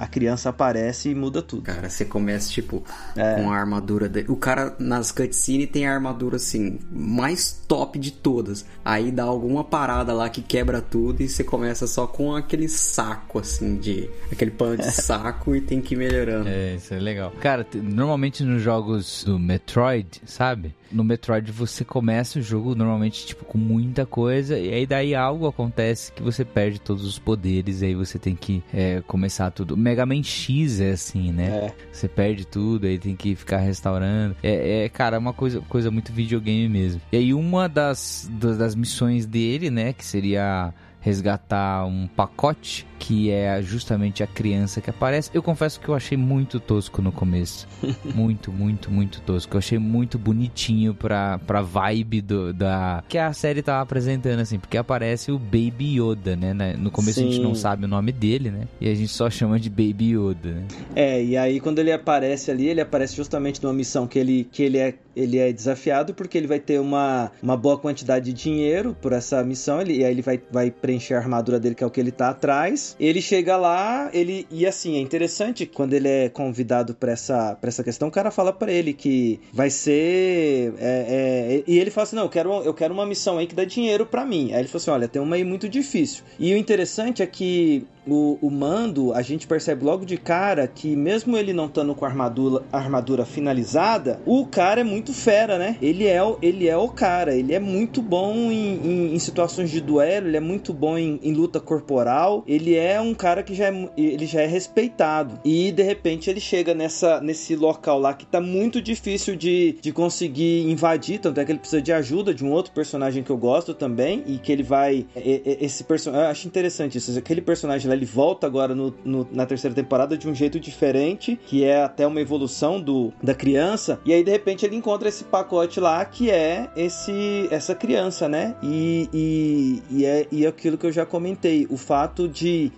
[0.00, 1.62] a criança aparece e muda tudo.
[1.62, 2.82] Cara, você começa, tipo,
[3.14, 3.34] é.
[3.34, 4.28] com a armadura dele.
[4.30, 8.64] O cara nas cutscenes tem a armadura, assim, mais top de todas.
[8.82, 13.40] Aí dá alguma parada lá que quebra tudo e você começa só com aquele saco,
[13.40, 14.08] assim, de.
[14.32, 16.48] aquele pano de saco e tem que ir melhorando.
[16.48, 17.30] É, isso é legal.
[17.32, 20.74] Cara, normalmente nos jogos do Metroid, sabe?
[20.90, 25.46] No Metroid você começa o jogo normalmente tipo com muita coisa e aí daí algo
[25.46, 29.76] acontece que você perde todos os poderes e aí você tem que é, começar tudo.
[29.76, 31.48] Mega Man X é assim, né?
[31.48, 31.74] É.
[31.92, 34.36] Você perde tudo, aí tem que ficar restaurando.
[34.42, 37.00] É, é cara, é uma coisa, coisa muito videogame mesmo.
[37.12, 43.62] E aí uma das, das missões dele, né, que seria resgatar um pacote que é
[43.62, 45.30] justamente a criança que aparece.
[45.32, 47.66] Eu confesso que eu achei muito tosco no começo.
[48.14, 49.56] muito, muito, muito tosco.
[49.56, 53.02] Eu achei muito bonitinho pra, pra vibe do, da.
[53.08, 56.52] que a série tava apresentando, assim, porque aparece o Baby Yoda, né?
[56.78, 57.28] No começo Sim.
[57.28, 58.68] a gente não sabe o nome dele, né?
[58.78, 60.66] E a gente só chama de Baby Yoda, né?
[60.94, 64.62] É, e aí quando ele aparece ali, ele aparece justamente numa missão que ele, que
[64.62, 68.96] ele é ele é desafiado porque ele vai ter uma, uma boa quantidade de dinheiro
[69.00, 71.86] por essa missão, ele, e aí ele vai, vai preencher a armadura dele, que é
[71.86, 72.96] o que ele tá atrás.
[72.98, 77.68] Ele chega lá, ele e assim, é interessante quando ele é convidado para essa, pra
[77.68, 80.74] essa questão, o cara fala para ele que vai ser.
[80.78, 83.54] É, é, e ele fala assim: não, eu quero, eu quero uma missão aí que
[83.54, 84.52] dá dinheiro para mim.
[84.52, 86.24] Aí ele falou assim: olha, tem uma aí muito difícil.
[86.38, 90.96] E o interessante é que o, o, mando, a gente percebe logo de cara que,
[90.96, 95.76] mesmo ele não estando com a armadura, armadura finalizada, o cara é muito fera, né?
[95.80, 99.80] Ele é, ele é o cara, ele é muito bom em, em, em situações de
[99.80, 103.66] duelo, ele é muito bom em, em, luta corporal, ele é um cara que já
[103.66, 105.38] é, ele já é respeitado.
[105.44, 109.92] E de repente ele chega nessa, nesse local lá que tá muito difícil de, de
[109.92, 113.36] conseguir invadir, tanto é que ele precisa de ajuda de um outro personagem que eu
[113.36, 115.06] gosto também, e que ele vai.
[115.14, 116.26] Esse personagem.
[116.26, 120.16] Eu acho interessante isso, aquele personagem lá ele volta agora no, no, na terceira temporada
[120.16, 124.00] de um jeito diferente, que é até uma evolução do, da criança.
[124.04, 128.54] E aí, de repente, ele encontra esse pacote lá que é esse essa criança, né?
[128.62, 131.66] E, e, e é, e é aquilo que eu já comentei.
[131.68, 132.72] O fato de.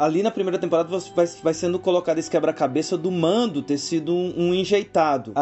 [0.00, 4.34] Ali na primeira temporada vai, vai sendo colocado esse quebra-cabeça do mando ter sido um,
[4.36, 5.32] um enjeitado.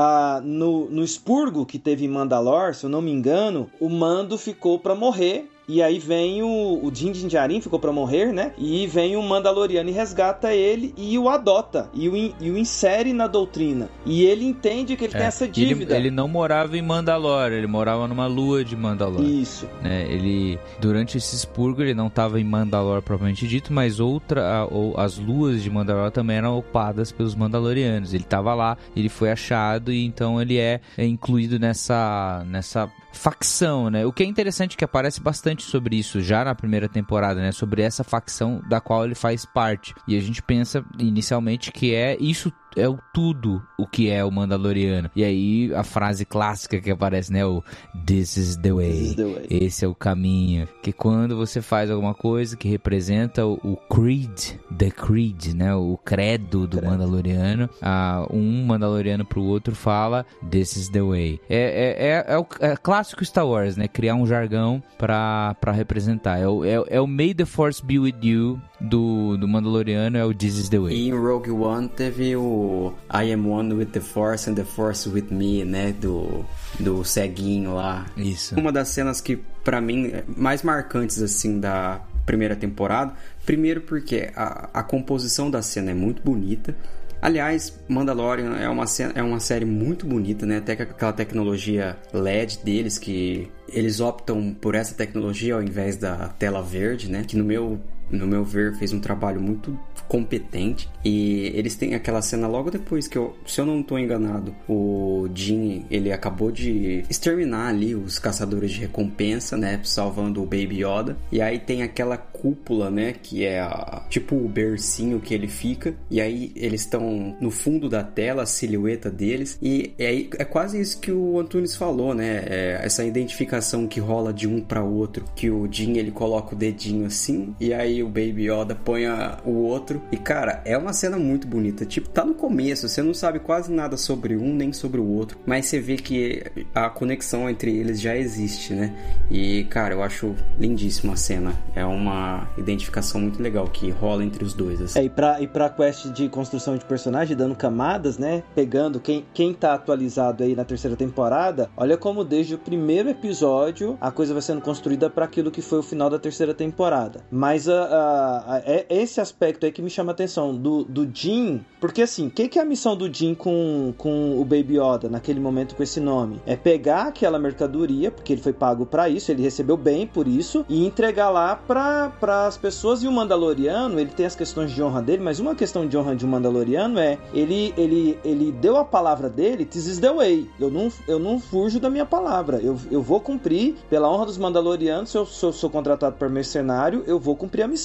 [0.43, 4.79] No, no expurgo que teve em Mandalor, se eu não me engano, o mando ficou
[4.79, 8.53] para morrer e aí vem o, o Din Djarin, ficou para morrer, né?
[8.57, 11.91] E vem o Mandaloriano e resgata ele e o adota.
[11.93, 13.89] E o, e o insere na doutrina.
[14.05, 15.97] E ele entende que ele é, tem essa dívida.
[15.97, 19.23] Ele, ele, não morava em Mandalor, ele morava numa lua de Mandalor.
[19.23, 19.69] Isso.
[19.83, 20.07] Né?
[20.09, 25.19] Ele, durante esse expurgo, ele não estava em Mandalor propriamente dito, mas outra, ou as
[25.19, 28.15] luas de Mandalor também eram ocupadas pelos Mandalorianos.
[28.15, 33.91] Ele estava lá, ele foi achado e então ele é, é incluído nessa, nessa facção,
[33.91, 34.07] né?
[34.07, 37.53] O que é interessante é que aparece bastante sobre isso já na primeira temporada, né?
[37.53, 39.95] Sobre essa facção da qual ele faz parte.
[40.07, 44.31] E a gente pensa inicialmente que é isso é o tudo o que é o
[44.31, 45.11] Mandaloriano.
[45.15, 47.45] E aí a frase clássica que aparece, né?
[47.45, 47.63] O
[48.07, 48.91] This is the way.
[48.91, 49.47] Is the way.
[49.51, 50.69] Esse é o caminho.
[50.83, 55.75] Que quando você faz alguma coisa que representa o, o creed, the creed, né?
[55.75, 56.91] O credo do credo.
[56.91, 61.41] Mandaloriano, uh, um Mandaloriano pro outro fala This is the way.
[61.49, 63.89] É, é, é, é, o é clássico Star Wars, né?
[63.89, 66.39] Criar um jargão pra, pra representar.
[66.39, 70.25] É o, é, é o May the Force be with you do, do Mandaloriano é
[70.25, 70.95] o This is the Way.
[70.95, 72.66] E em Rogue One teve o
[73.11, 75.93] I am one with the Force and the Force with me, né?
[75.93, 76.45] Do,
[76.79, 78.07] do ceguinho lá.
[78.17, 78.59] Isso.
[78.59, 83.13] Uma das cenas que, para mim, é mais marcantes, assim, da primeira temporada.
[83.45, 86.77] Primeiro porque a, a composição da cena é muito bonita.
[87.23, 90.59] Aliás, Mandalorian é uma, é uma série muito bonita, né?
[90.59, 96.29] Até com aquela tecnologia LED deles, que eles optam por essa tecnologia ao invés da
[96.39, 97.25] tela verde, né?
[97.27, 100.89] Que no meu no meu ver, fez um trabalho muito competente.
[101.05, 105.29] E eles têm aquela cena logo depois que eu, se eu não estou enganado, o
[105.35, 111.17] Jin, ele acabou de exterminar ali os caçadores de recompensa, né, salvando o Baby Yoda.
[111.31, 115.95] E aí tem aquela cúpula, né, que é a, tipo o bercinho que ele fica.
[116.11, 119.59] E aí eles estão no fundo da tela, a silhueta deles.
[119.61, 122.45] E é, é quase isso que o Antunes falou, né?
[122.47, 126.59] É essa identificação que rola de um para outro, que o Jin ele coloca o
[126.59, 130.03] dedinho assim e aí o Baby Yoda põe a, o outro.
[130.11, 131.85] E cara, é uma cena muito bonita.
[131.85, 135.39] Tipo, tá no começo, você não sabe quase nada sobre um nem sobre o outro,
[135.47, 136.43] mas você vê que
[136.75, 138.95] a conexão entre eles já existe, né?
[139.31, 141.53] E cara, eu acho lindíssima a cena.
[141.75, 144.81] É uma identificação muito legal que rola entre os dois.
[144.81, 144.99] Assim.
[144.99, 148.43] É, e pra, e pra quest de construção de personagem, dando camadas, né?
[148.55, 153.97] Pegando quem, quem tá atualizado aí na terceira temporada, olha como desde o primeiro episódio
[154.01, 157.21] a coisa vai sendo construída para aquilo que foi o final da terceira temporada.
[157.31, 161.09] Mas a, a, a, é esse aspecto aí que me chama a atenção do, do
[161.13, 164.79] Jin, porque assim, o que, que é a missão do Jin com, com o Baby
[164.79, 166.41] Yoda naquele momento com esse nome?
[166.47, 170.65] É pegar aquela mercadoria, porque ele foi pago para isso, ele recebeu bem por isso,
[170.69, 173.03] e entregar lá para as pessoas.
[173.03, 176.17] E o Mandaloriano, ele tem as questões de honra dele, mas uma questão de honra
[176.17, 180.49] de um Mandaloriano é ele, ele, ele deu a palavra dele, this is the way.
[180.59, 182.59] Eu não, eu não fujo da minha palavra.
[182.59, 187.05] Eu, eu vou cumprir, pela honra dos Mandalorianos, se eu sou, sou contratado por mercenário,
[187.07, 187.76] eu vou cumprir a missão.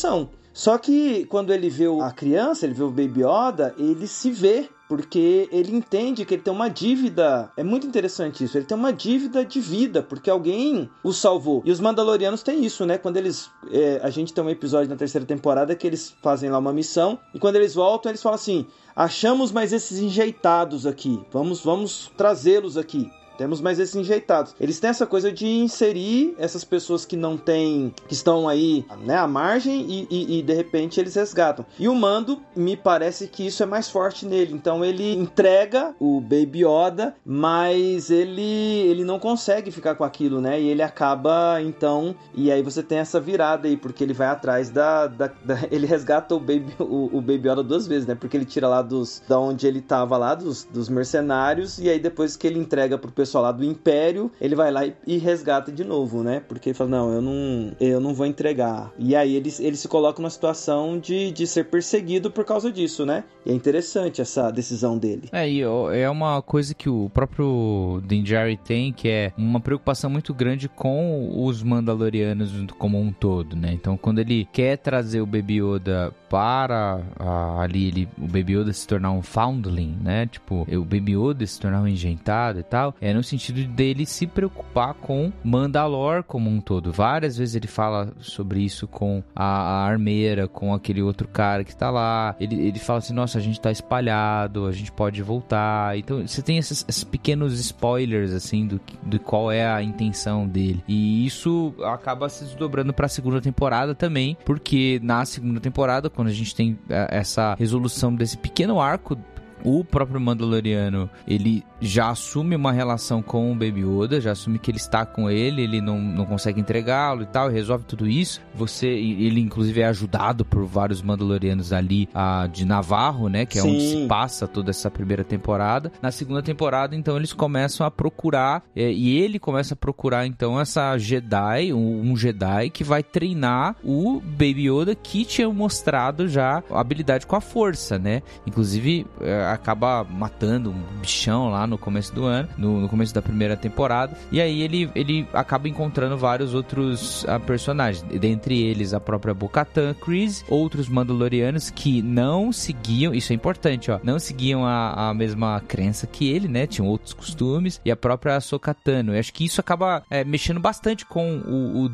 [0.53, 4.69] Só que quando ele vê a criança, ele vê o Baby Yoda, ele se vê
[4.91, 7.49] porque ele entende que ele tem uma dívida.
[7.55, 8.57] É muito interessante isso.
[8.57, 11.61] Ele tem uma dívida de vida, porque alguém o salvou.
[11.63, 12.97] E os Mandalorianos têm isso, né?
[12.97, 13.49] Quando eles.
[13.71, 17.17] É, a gente tem um episódio na terceira temporada que eles fazem lá uma missão,
[17.33, 22.75] e quando eles voltam, eles falam assim: achamos mais esses enjeitados aqui, vamos, vamos trazê-los
[22.77, 23.09] aqui.
[23.41, 24.53] Temos mais esses enjeitados.
[24.59, 29.17] Eles têm essa coisa de inserir essas pessoas que não têm, que estão aí, né,
[29.17, 31.65] à margem e, e, e, de repente eles resgatam.
[31.79, 34.53] E o Mando, me parece que isso é mais forte nele.
[34.53, 40.61] Então ele entrega o Baby Yoda, mas ele ele não consegue ficar com aquilo, né?
[40.61, 44.69] E ele acaba então, e aí você tem essa virada aí, porque ele vai atrás
[44.69, 48.13] da, da, da ele resgata o Baby o, o, Baby Yoda duas vezes, né?
[48.13, 51.99] Porque ele tira lá dos da onde ele tava lá dos, dos mercenários e aí
[51.99, 55.17] depois que ele entrega pro pessoal pessoal lá do Império, ele vai lá e, e,
[55.17, 56.41] resgata de novo, né?
[56.47, 58.91] Porque ele fala, não, eu não, eu não vou entregar.
[58.99, 63.05] E aí ele, ele se coloca numa situação de, de ser perseguido por causa disso,
[63.05, 63.23] né?
[63.45, 65.29] E é interessante essa decisão dele.
[65.32, 70.09] É, e é uma coisa que o próprio Din Djarin tem, que é uma preocupação
[70.09, 73.71] muito grande com os Mandalorianos como um todo, né?
[73.71, 78.73] Então, quando ele quer trazer o Baby Yoda para a, ali ele, o Baby Yoda
[78.73, 80.25] se tornar um foundling, né?
[80.25, 84.28] Tipo, o Baby Yoda se tornar um enjeitado e tal, é no sentido dele se
[84.28, 86.91] preocupar com Mandalor como um todo.
[86.91, 91.76] Várias vezes ele fala sobre isso com a, a armeira, com aquele outro cara que
[91.76, 92.36] tá lá.
[92.39, 95.97] Ele, ele fala assim: nossa, a gente tá espalhado, a gente pode voltar.
[95.97, 100.84] Então você tem esses, esses pequenos spoilers, assim, do, do qual é a intenção dele.
[100.88, 106.34] E isso acaba se desdobrando pra segunda temporada também, porque na segunda temporada, quando a
[106.34, 109.18] gente tem é, essa resolução desse pequeno arco
[109.64, 114.70] o próprio Mandaloriano, ele já assume uma relação com o Baby Yoda, já assume que
[114.70, 118.41] ele está com ele, ele não, não consegue entregá-lo e tal, e resolve tudo isso.
[118.53, 123.62] Você, ele inclusive é ajudado por vários Mandalorianos ali a, de Navarro, né, que é
[123.62, 123.70] Sim.
[123.70, 125.91] onde se passa toda essa primeira temporada.
[126.01, 130.59] Na segunda temporada, então, eles começam a procurar, é, e ele começa a procurar, então,
[130.59, 136.64] essa Jedi, um, um Jedi que vai treinar o Baby Yoda que tinha mostrado já
[136.72, 138.22] habilidade com a força, né?
[138.45, 143.22] Inclusive, é, acaba matando um bichão lá no começo do ano, no, no começo da
[143.22, 144.16] primeira temporada.
[144.32, 149.93] E aí ele, ele acaba encontrando vários outros uh, personagens, dentre eles a própria Bo-Katan,
[149.95, 155.60] Chris, outros Mandalorianos que não seguiam, isso é importante, ó, não seguiam a, a mesma
[155.68, 156.68] crença que ele, né?
[156.68, 159.14] Tinham outros costumes e a própria Sokatano.
[159.14, 161.89] Eu acho que isso acaba é, mexendo bastante com o, o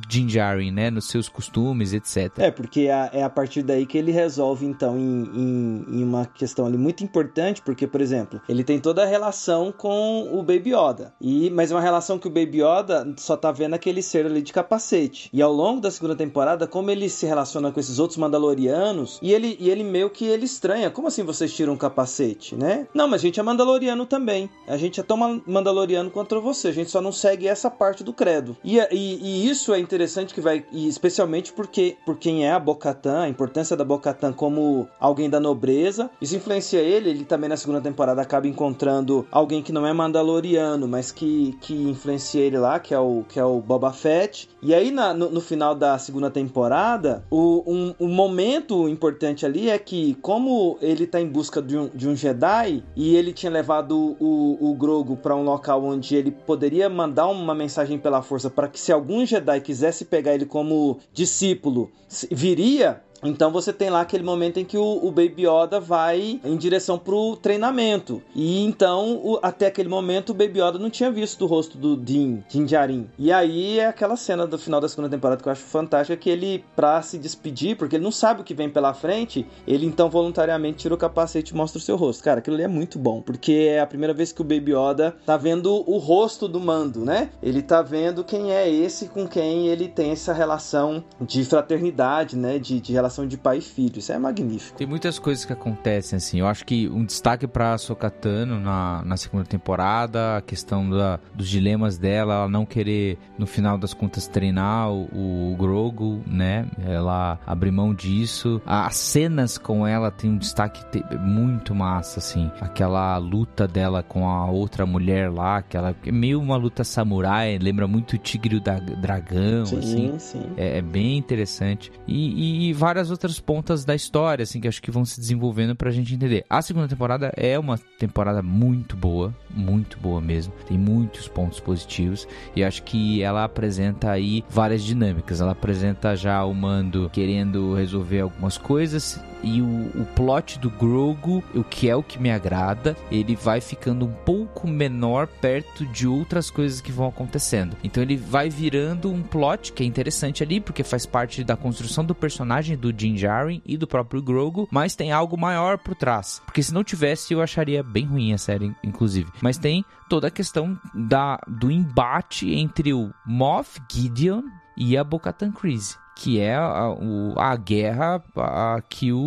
[0.72, 0.90] né?
[0.90, 2.32] Nos seus costumes, etc.
[2.38, 6.26] É, porque é, é a partir daí que ele resolve, então, em, em, em uma
[6.26, 10.44] questão ali muito importante interessante porque, por exemplo, ele tem toda a relação com o
[10.44, 11.14] Baby Yoda.
[11.20, 14.42] E, mas é uma relação que o Baby Yoda só tá vendo aquele ser ali
[14.42, 15.30] de capacete.
[15.34, 19.34] E ao longo da segunda temporada, como ele se relaciona com esses outros Mandalorianos, e
[19.34, 20.90] ele, e ele meio que ele estranha.
[20.90, 22.88] Como assim vocês tiram um capacete, né?
[22.94, 24.50] Não, mas a gente é Mandaloriano também.
[24.68, 26.70] A gente é tão Mandaloriano contra você.
[26.70, 28.58] A gente só não segue essa parte do credo.
[28.64, 33.22] E, e, e isso é interessante que vai, especialmente porque por quem é a Bocatan,
[33.22, 36.10] a importância da Bocatan como alguém da nobreza.
[36.22, 37.10] Isso influencia ele.
[37.10, 41.56] Ele tá também na segunda temporada acaba encontrando alguém que não é mandaloriano, mas que,
[41.62, 44.50] que influencia ele lá, que é o, que é o Boba Fett.
[44.60, 49.70] E aí, na, no, no, final da segunda temporada, o, um, um, momento importante ali
[49.70, 53.52] é que, como ele tá em busca de um, de um Jedi, e ele tinha
[53.52, 58.50] levado o, o Grogu para um local onde ele poderia mandar uma mensagem pela força
[58.50, 61.92] para que se algum Jedi quisesse pegar ele como discípulo,
[62.32, 66.56] viria, então você tem lá aquele momento em que o, o, Baby Yoda vai em
[66.56, 68.22] direção pro treinamento.
[68.36, 71.98] E então, o, até aquele momento, o Baby Yoda não tinha visto o rosto do
[71.98, 73.10] Din, Din Djarin.
[73.18, 76.30] E aí é aquela cena do final da segunda temporada que eu acho fantástica, que
[76.30, 80.10] ele, pra se despedir, porque ele não sabe o que vem pela frente, ele então
[80.10, 82.24] voluntariamente tira o capacete e mostra o seu rosto.
[82.24, 85.16] Cara, aquilo ali é muito bom, porque é a primeira vez que o Baby Yoda
[85.26, 87.30] tá vendo o rosto do mando, né?
[87.42, 92.60] Ele tá vendo quem é esse com quem ele tem essa relação de fraternidade, né?
[92.60, 93.98] De, de relação relação de pai e filho.
[93.98, 94.78] Isso é magnífico.
[94.78, 96.40] Tem muitas coisas que acontecem, assim.
[96.40, 101.48] Eu acho que um destaque pra Sokatano na, na segunda temporada, a questão da, dos
[101.48, 106.68] dilemas dela, ela não querer, no final das contas, treinar o, o Grogu, né?
[106.86, 108.62] Ela abrir mão disso.
[108.66, 110.82] As cenas com ela tem um destaque
[111.20, 112.52] muito massa, assim.
[112.60, 117.88] Aquela luta dela com a outra mulher lá, aquela é meio uma luta samurai, lembra
[117.88, 120.20] muito o Tigre da Dragão, sim, assim.
[120.20, 120.44] Sim.
[120.58, 121.92] É, é bem interessante.
[122.08, 125.20] E, e, e várias várias outras pontas da história, assim, que acho que vão se
[125.20, 126.44] desenvolvendo pra gente entender.
[126.50, 130.52] A segunda temporada é uma temporada muito boa, muito boa mesmo.
[130.68, 135.42] Tem muitos pontos positivos e acho que ela apresenta aí várias dinâmicas.
[135.42, 141.44] Ela apresenta já o Mando querendo resolver algumas coisas e o, o plot do Grogu,
[141.54, 146.08] o que é o que me agrada, ele vai ficando um pouco menor perto de
[146.08, 147.78] outras coisas que vão acontecendo.
[147.84, 152.04] Então ele vai virando um plot que é interessante ali, porque faz parte da construção
[152.04, 156.42] do personagem do Din Djarin e do próprio Grogu, mas tem algo maior por trás.
[156.46, 159.32] Porque se não tivesse, eu acharia bem ruim a série, inclusive.
[159.42, 164.44] Mas tem toda a questão da, do embate entre o Moff Gideon
[164.76, 169.20] e a Bo-Katan Kryze que é a, o, a guerra a, que o,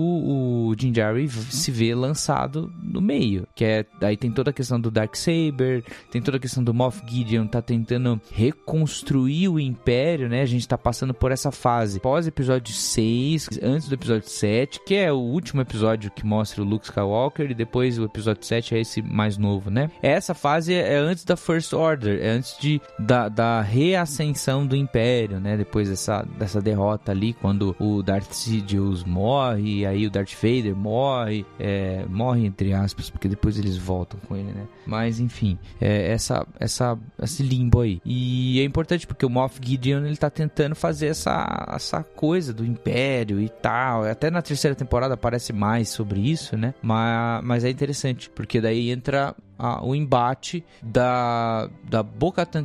[0.71, 3.47] o Jinjari se vê lançado no meio.
[3.55, 7.01] Que é, aí tem toda a questão do Darksaber, tem toda a questão do Moff
[7.07, 10.43] Gideon tá tentando reconstruir o Império, né?
[10.43, 14.97] A gente tá passando por essa fase pós episódio 6, antes do episódio 7, que
[14.97, 18.81] é o último episódio que mostra o Luke Skywalker, e depois o episódio 7 é
[18.81, 19.91] esse mais novo, né?
[20.03, 25.39] Essa fase é antes da First Order, é antes de, da, da reascensão do Império,
[25.39, 25.57] né?
[25.57, 30.33] Depois dessa, dessa derrota derrota ali quando o Darth Sidious morre, e aí o Darth
[30.35, 34.67] Vader morre, é, morre entre aspas, porque depois eles voltam com ele, né?
[34.87, 38.01] Mas enfim, é, essa, essa, esse limbo aí.
[38.05, 42.65] E é importante porque o Moff Gideon ele tá tentando fazer essa, essa coisa do
[42.65, 44.05] Império e tal.
[44.05, 46.75] Até na terceira temporada aparece mais sobre isso, né?
[46.83, 52.65] Mas, mas é interessante, porque daí entra a, o embate da, da Bo-Katan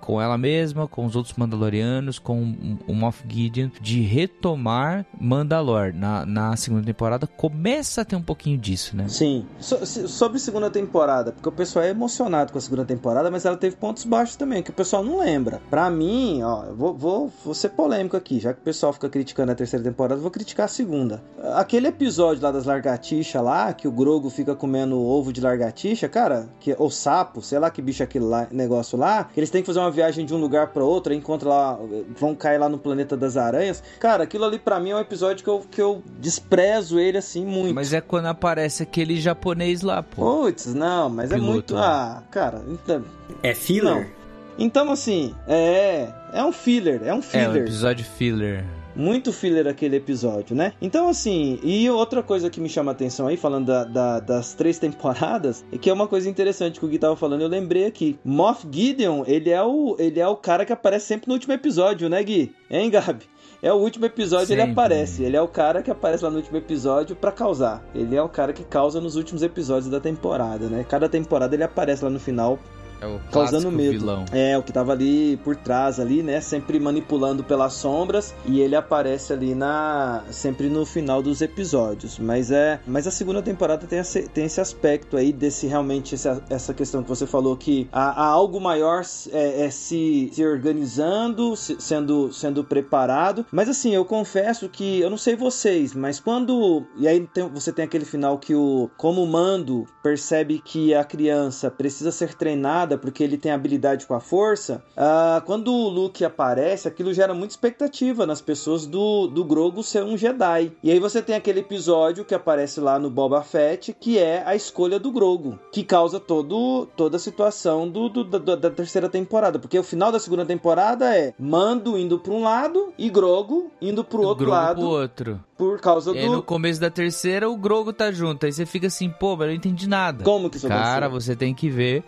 [0.00, 5.92] com ela mesma, com os outros Mandalorianos, com o Moff Gideon, de retomar Mandalor.
[5.94, 9.08] Na, na segunda temporada começa a ter um pouquinho disso, né?
[9.08, 9.44] Sim.
[9.58, 13.56] So, sobre segunda temporada, porque o pessoal é emocionado com a segunda temporada, mas ela
[13.56, 15.60] teve pontos baixos também, que o pessoal não lembra.
[15.68, 19.08] Pra mim, ó, eu vou, vou, vou ser polêmico aqui, já que o pessoal fica
[19.08, 21.22] criticando a terceira temporada, eu vou criticar a segunda.
[21.54, 26.21] Aquele episódio lá das largatixas lá, que o Grogo fica comendo ovo de largatixa, cara,
[26.22, 29.50] cara, que, ou sapo, sei lá que bicho é aquele lá, negócio lá, que eles
[29.50, 31.78] têm que fazer uma viagem de um lugar para outro, encontra lá,
[32.18, 33.82] vão cair lá no planeta das aranhas.
[33.98, 37.44] Cara, aquilo ali para mim é um episódio que eu, que eu desprezo ele assim
[37.44, 37.74] muito.
[37.74, 40.42] Mas é quando aparece aquele japonês lá, pô.
[40.42, 41.74] Putz, não, mas Piloto, é muito.
[41.74, 41.80] Né?
[41.82, 43.04] Ah, cara, então.
[43.42, 43.94] É filler?
[43.94, 44.22] Não.
[44.58, 46.08] Então, assim, é.
[46.32, 47.46] É um filler, é um filler.
[47.46, 48.64] É um episódio filler.
[48.94, 50.72] Muito filler aquele episódio, né?
[50.80, 54.54] Então, assim, e outra coisa que me chama a atenção aí, falando da, da, das
[54.54, 57.86] três temporadas, é que é uma coisa interessante que o Gui tava falando, eu lembrei
[57.86, 58.18] aqui.
[58.24, 62.08] Moff Gideon, ele é o, ele é o cara que aparece sempre no último episódio,
[62.08, 62.54] né, Gui?
[62.70, 63.24] Hein, Gabi?
[63.62, 64.62] É o último episódio, Sempre.
[64.64, 65.22] ele aparece.
[65.22, 67.80] Ele é o cara que aparece lá no último episódio para causar.
[67.94, 70.84] Ele é o cara que causa nos últimos episódios da temporada, né?
[70.88, 72.58] Cada temporada ele aparece lá no final
[73.02, 73.98] é o causando medo.
[73.98, 74.24] Vilão.
[74.30, 76.40] É, o que tava ali por trás ali, né?
[76.40, 82.18] Sempre manipulando pelas sombras e ele aparece ali na sempre no final dos episódios.
[82.18, 86.42] Mas é, mas a segunda temporada tem esse, tem esse aspecto aí desse realmente essa,
[86.48, 91.56] essa questão que você falou que há, há algo maior é, é se, se organizando,
[91.56, 93.44] se, sendo sendo preparado.
[93.50, 97.72] Mas assim, eu confesso que eu não sei vocês, mas quando e aí tem, você
[97.72, 102.91] tem aquele final que o como o mando percebe que a criança precisa ser treinada
[102.96, 107.52] porque ele tem habilidade com a força, uh, quando o Luke aparece, aquilo gera muita
[107.52, 110.72] expectativa nas pessoas do, do Grogu ser um Jedi.
[110.82, 114.54] E aí você tem aquele episódio que aparece lá no Boba Fett, que é a
[114.54, 119.58] escolha do Grogu, que causa todo, toda a situação do, do da, da, terceira temporada,
[119.58, 124.04] porque o final da segunda temporada é Mando indo para um lado e Grogu indo
[124.04, 124.80] pro outro Grogu lado.
[124.80, 125.40] Pro outro.
[125.56, 126.18] Por causa e do.
[126.18, 128.46] Aí no começo da terceira, o Grogu tá junto.
[128.46, 130.24] Aí você fica assim, pô, mas eu não entendi nada.
[130.24, 131.34] Como que isso Cara, aconteceu?
[131.34, 132.02] você tem que ver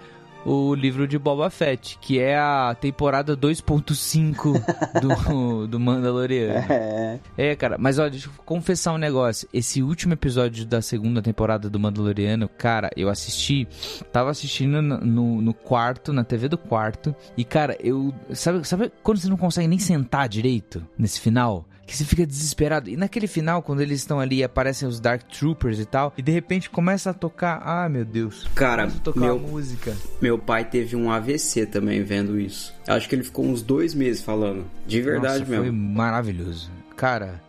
[0.44, 4.62] o livro de Boba Fett, que é a temporada 2.5
[5.00, 6.54] do, do Mandaloriano.
[6.72, 7.20] É.
[7.36, 9.48] É, cara, mas olha, deixa eu confessar um negócio.
[9.52, 13.66] Esse último episódio da segunda temporada do Mandaloriano, cara, eu assisti,
[14.12, 18.14] tava assistindo no, no quarto, na TV do quarto, e cara, eu.
[18.32, 21.66] Sabe, sabe quando você não consegue nem sentar direito nesse final?
[21.86, 22.88] Que você fica desesperado.
[22.88, 26.32] E naquele final, quando eles estão ali, aparecem os Dark Troopers e tal, e de
[26.32, 27.62] repente começa a tocar.
[27.64, 28.48] Ah, meu Deus.
[28.54, 29.96] Cara, tocar meu, música.
[30.20, 32.74] Meu pai teve um AVC também vendo isso.
[32.86, 34.64] Acho que ele ficou uns dois meses falando.
[34.86, 35.64] De verdade Nossa, mesmo.
[35.64, 36.70] Foi maravilhoso.
[36.96, 37.42] Cara.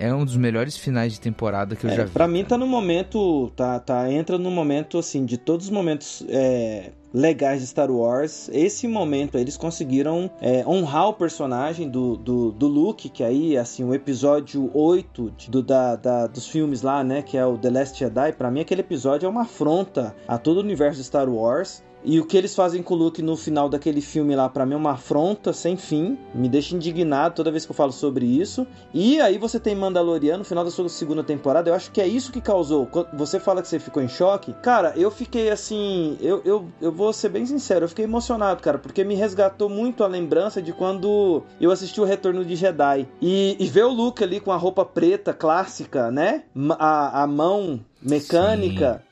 [0.00, 2.10] É um dos melhores finais de temporada que eu é, já vi.
[2.12, 3.50] Pra mim tá no momento.
[3.56, 8.48] Tá, tá, entra no momento assim, de todos os momentos é, legais de Star Wars.
[8.52, 13.84] Esse momento eles conseguiram é, honrar o personagem do, do, do, Luke, que aí, assim,
[13.84, 17.22] o episódio 8 do, da, da, dos filmes lá, né?
[17.22, 18.32] Que é o The Last Jedi.
[18.32, 21.82] Pra mim, aquele episódio é uma afronta a todo o universo de Star Wars.
[22.04, 24.74] E o que eles fazem com o Luke no final daquele filme lá, para mim
[24.74, 26.18] é uma afronta sem fim.
[26.34, 28.66] Me deixa indignado toda vez que eu falo sobre isso.
[28.94, 31.68] E aí você tem Mandaloriano no final da sua segunda temporada.
[31.68, 32.88] Eu acho que é isso que causou.
[33.14, 34.52] Você fala que você ficou em choque.
[34.62, 36.16] Cara, eu fiquei assim.
[36.20, 40.04] Eu, eu, eu vou ser bem sincero, eu fiquei emocionado, cara, porque me resgatou muito
[40.04, 43.06] a lembrança de quando eu assisti o Retorno de Jedi.
[43.20, 46.44] E, e ver o Luke ali com a roupa preta clássica, né?
[46.78, 49.02] A, a mão mecânica.
[49.02, 49.07] Sim.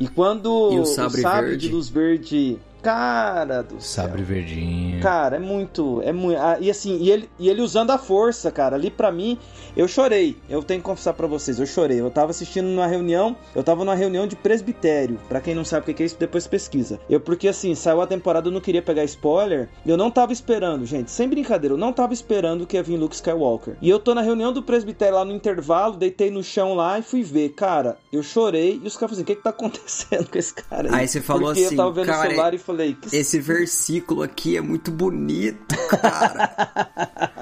[0.00, 4.26] E quando e o sabre, o sabre de luz verde Cara do Sabre céu.
[4.26, 5.00] verdinho.
[5.00, 6.00] Cara, é muito.
[6.02, 6.38] É muito.
[6.38, 8.76] Ah, e assim, e ele, e ele usando a força, cara.
[8.76, 9.38] Ali para mim,
[9.76, 10.36] eu chorei.
[10.48, 12.00] Eu tenho que confessar para vocês, eu chorei.
[12.00, 15.18] Eu tava assistindo numa reunião, eu tava numa reunião de presbitério.
[15.28, 17.00] para quem não sabe o que é isso, depois pesquisa.
[17.08, 19.68] Eu, porque assim, saiu a temporada, eu não queria pegar spoiler.
[19.86, 23.14] Eu não tava esperando, gente, sem brincadeira, eu não tava esperando que ia vir Luke
[23.14, 23.76] Skywalker.
[23.80, 27.02] E eu tô na reunião do presbitério lá no intervalo, deitei no chão lá e
[27.02, 27.50] fui ver.
[27.50, 30.54] Cara, eu chorei e os caras falaram assim: o que que tá acontecendo com esse
[30.54, 31.00] cara aí?
[31.00, 33.40] Aí você falou porque assim, eu tava vendo cara, o celular e falei, que esse
[33.40, 36.88] versículo aqui é muito bonito, cara.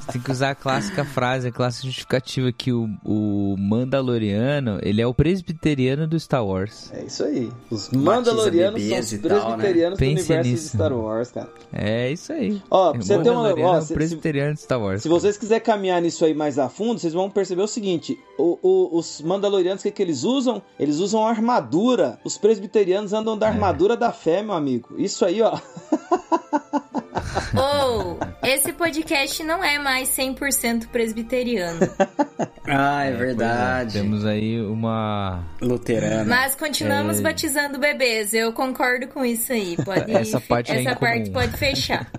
[0.00, 5.00] Você tem que usar a clássica frase, a clássica justificativa que o, o Mandaloriano, ele
[5.00, 6.90] é o presbiteriano do Star Wars.
[6.92, 7.50] É isso aí.
[7.70, 10.12] Os Mandalorianos são os presbiterianos tal, né?
[10.12, 10.62] do universo nisso.
[10.62, 11.48] de Star Wars, cara.
[11.72, 12.62] É isso aí.
[12.70, 13.54] Ó, pra você ter uma...
[13.54, 15.02] Ó, é o presbiteriano de Star Wars.
[15.02, 18.58] Se vocês quiserem caminhar nisso aí mais a fundo, vocês vão perceber o seguinte, o,
[18.62, 20.62] o, os Mandalorianos, o que, que eles usam?
[20.78, 22.18] Eles usam armadura.
[22.24, 23.96] Os presbiterianos andam da armadura é.
[23.96, 24.94] da fé, meu amigo.
[24.96, 25.58] Isso aí, ó.
[27.56, 31.80] Ou, oh, esse podcast não é mais 100% presbiteriano.
[32.66, 33.98] ah, é, é verdade.
[33.98, 34.00] É.
[34.02, 36.24] Temos aí uma luterana.
[36.24, 37.22] Mas continuamos é...
[37.22, 38.34] batizando bebês.
[38.34, 39.76] Eu concordo com isso aí.
[39.84, 42.10] Pode essa parte, essa é parte pode fechar.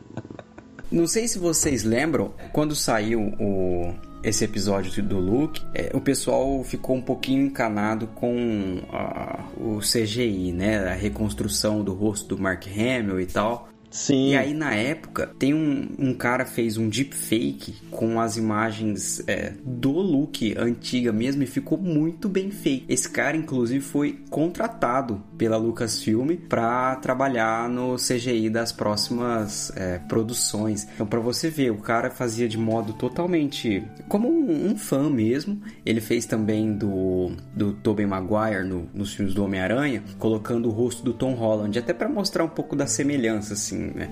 [0.91, 3.93] Não sei se vocês lembram quando saiu o
[4.26, 10.51] esse episódio do Luke, é, o pessoal ficou um pouquinho encanado com uh, o CGI,
[10.51, 10.89] né?
[10.89, 13.69] A reconstrução do rosto do Mark Hamill e tal.
[13.96, 14.32] Sim.
[14.32, 19.54] E aí, na época, tem um, um cara fez um deepfake com as imagens é,
[19.64, 22.84] do Luke antiga mesmo e ficou muito bem feito.
[22.89, 30.86] Esse cara, inclusive, foi contratado pela Lucasfilm para trabalhar no CGI das próximas é, produções.
[30.93, 35.62] Então, para você ver, o cara fazia de modo totalmente como um, um fã mesmo.
[35.86, 41.02] Ele fez também do, do Tobey Maguire no, nos filmes do Homem-Aranha, colocando o rosto
[41.02, 44.09] do Tom Holland, até para mostrar um pouco da semelhança, assim né?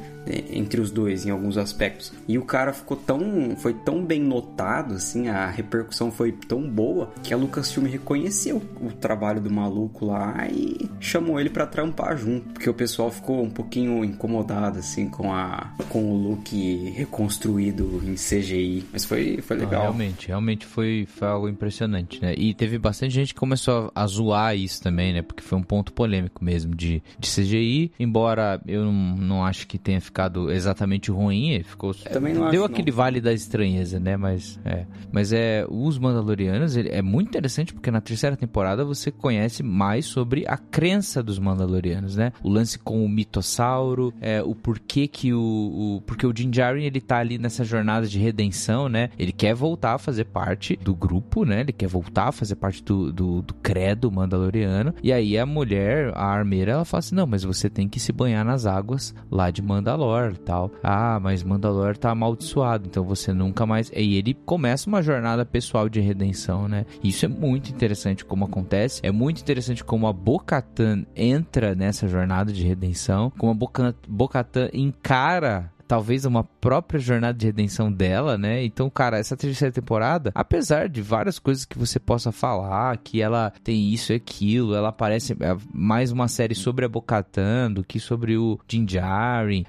[0.51, 2.13] Entre os dois, em alguns aspectos.
[2.27, 3.55] E o cara ficou tão.
[3.57, 8.91] Foi tão bem notado, assim, a repercussão foi tão boa que a Lucasfilm reconheceu o
[8.91, 12.49] trabalho do maluco lá e chamou ele para trampar junto.
[12.49, 16.53] Porque o pessoal ficou um pouquinho incomodado, assim, com, a, com o look
[16.95, 18.85] reconstruído em CGI.
[18.91, 19.81] Mas foi, foi legal.
[19.81, 22.33] Ah, realmente, realmente foi, foi algo impressionante, né?
[22.37, 25.21] E teve bastante gente que começou a, a zoar isso também, né?
[25.21, 27.91] Porque foi um ponto polêmico mesmo de, de CGI.
[27.99, 31.63] Embora eu não, não acho acho que tenha ficado exatamente ruim.
[31.63, 31.93] Ficou.
[31.93, 34.17] Também não Deu acho, aquele vale da estranheza, né?
[34.17, 34.85] Mas é.
[35.11, 35.65] Mas é.
[35.69, 40.57] Os Mandalorianos ele, é muito interessante porque na terceira temporada você conhece mais sobre a
[40.57, 42.33] crença dos Mandalorianos, né?
[42.43, 46.01] O lance com o mitossauro, é, o porquê que o, o.
[46.05, 49.09] Porque o Din Djarin ele tá ali nessa jornada de redenção, né?
[49.17, 51.61] Ele quer voltar a fazer parte do grupo, né?
[51.61, 54.93] Ele quer voltar a fazer parte do, do, do credo mandaloriano.
[55.01, 58.11] E aí a mulher, a armeira, ela fala assim: não, mas você tem que se
[58.11, 60.71] banhar nas águas lá de Mandalor e tal.
[60.83, 63.91] Ah, mas Mandalor tá amaldiçoado, então você nunca mais.
[63.95, 66.85] E ele começa uma jornada pessoal de redenção, né?
[67.03, 69.01] Isso é muito interessante como acontece.
[69.03, 75.71] É muito interessante como a Bo-Katan entra nessa jornada de redenção, como a Bo-Katan encara
[75.87, 78.63] talvez uma própria jornada de redenção dela, né?
[78.63, 83.51] Então, cara, essa terceira temporada, apesar de várias coisas que você possa falar, que ela
[83.63, 87.99] tem isso e aquilo, ela parece é, mais uma série sobre a Bocatan do que
[87.99, 88.85] sobre o Din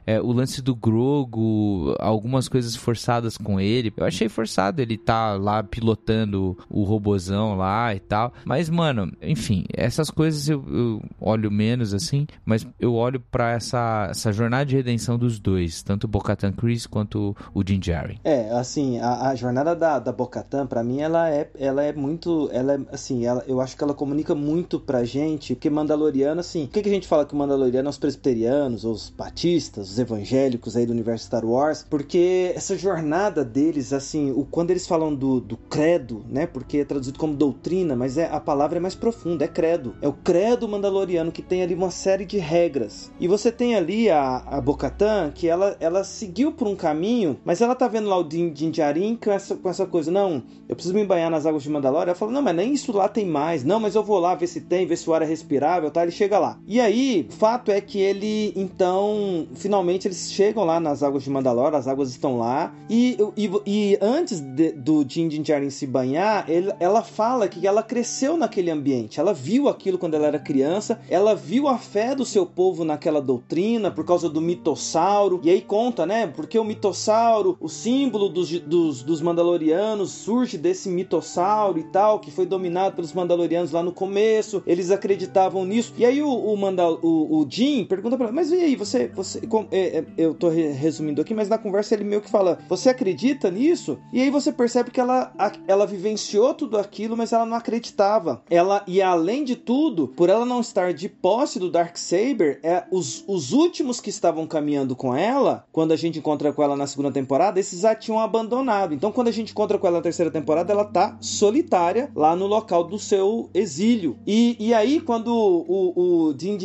[0.07, 3.93] é, o lance do Grogu, algumas coisas forçadas com ele.
[3.97, 8.33] Eu achei forçado ele tá lá pilotando o robozão lá e tal.
[8.45, 14.09] Mas, mano, enfim, essas coisas eu, eu olho menos assim, mas eu olho para essa,
[14.11, 18.21] essa jornada de redenção dos dois, tanto Bocatan Chris quanto o Din Djarin.
[18.23, 22.49] É, assim, a, a jornada da, da Bocatan, pra mim, ela é, ela é muito.
[22.53, 26.67] Ela é, assim, ela, eu acho que ela comunica muito pra gente, porque Mandaloriano, assim,
[26.67, 29.99] o que, que a gente fala que o Mandaloriano é os presbiterianos, os batistas, os
[29.99, 31.85] evangélicos aí do universo Star Wars?
[31.91, 36.47] Porque essa jornada deles, assim, o, quando eles falam do, do credo, né?
[36.47, 39.97] Porque é traduzido como doutrina, mas é, a palavra é mais profunda, é credo.
[40.01, 43.11] É o credo mandaloriano que tem ali uma série de regras.
[43.19, 47.61] E você tem ali a, a Bocatan, que ela, ela seguiu por um caminho, mas
[47.61, 50.95] ela tá vendo lá o Din, Djarin com essa, com essa coisa, não, eu preciso
[50.95, 52.09] me banhar nas águas de Mandalore.
[52.09, 53.65] Ela fala, não, mas nem isso lá tem mais.
[53.65, 56.03] Não, mas eu vou lá ver se tem, ver se o ar é respirável, tá?
[56.03, 56.59] Ele chega lá.
[56.67, 61.77] E aí, fato é que ele, então, finalmente eles chegam lá nas águas de Mandalore,
[61.77, 62.75] as águas estão lá.
[62.89, 67.83] E, e, e antes de, do Din Djarin se banhar, ele, ela fala que ela
[67.83, 69.21] cresceu naquele ambiente.
[69.21, 73.21] Ela viu aquilo quando ela era criança, ela viu a fé do seu povo naquela
[73.21, 75.41] doutrina por causa do mitossauro.
[75.43, 76.27] E aí conta, né?
[76.27, 82.31] Porque o mitossauro, o símbolo dos, dos, dos Mandalorianos, surge desse mitossauro e tal, que
[82.31, 84.63] foi dominado pelos Mandalorianos lá no começo.
[84.67, 85.93] Eles acreditavam nisso.
[85.99, 89.09] E aí o, o, Mandal, o, o Jim pergunta pra ela, mas e aí, você.
[89.09, 92.31] você com, é, é, eu tô re, resumindo aqui, mas na conversa ele meio que
[92.31, 93.99] fala: Você acredita nisso?
[94.11, 95.35] E aí você percebe que ela,
[95.69, 98.43] ela vivenciou tudo aquilo, mas ela não acreditava.
[98.49, 103.23] Ela, e além de tudo, por ela não estar de posse do Darksaber, é, os,
[103.29, 107.11] os últimos que estavam caminhando com ela, quando a gente encontra com ela na segunda
[107.11, 108.95] temporada, esses já tinham abandonado.
[108.95, 112.47] Então, quando a gente encontra com ela na terceira temporada, ela tá solitária lá no
[112.47, 114.17] local do seu exílio.
[114.25, 116.57] E, e aí, quando o, o Din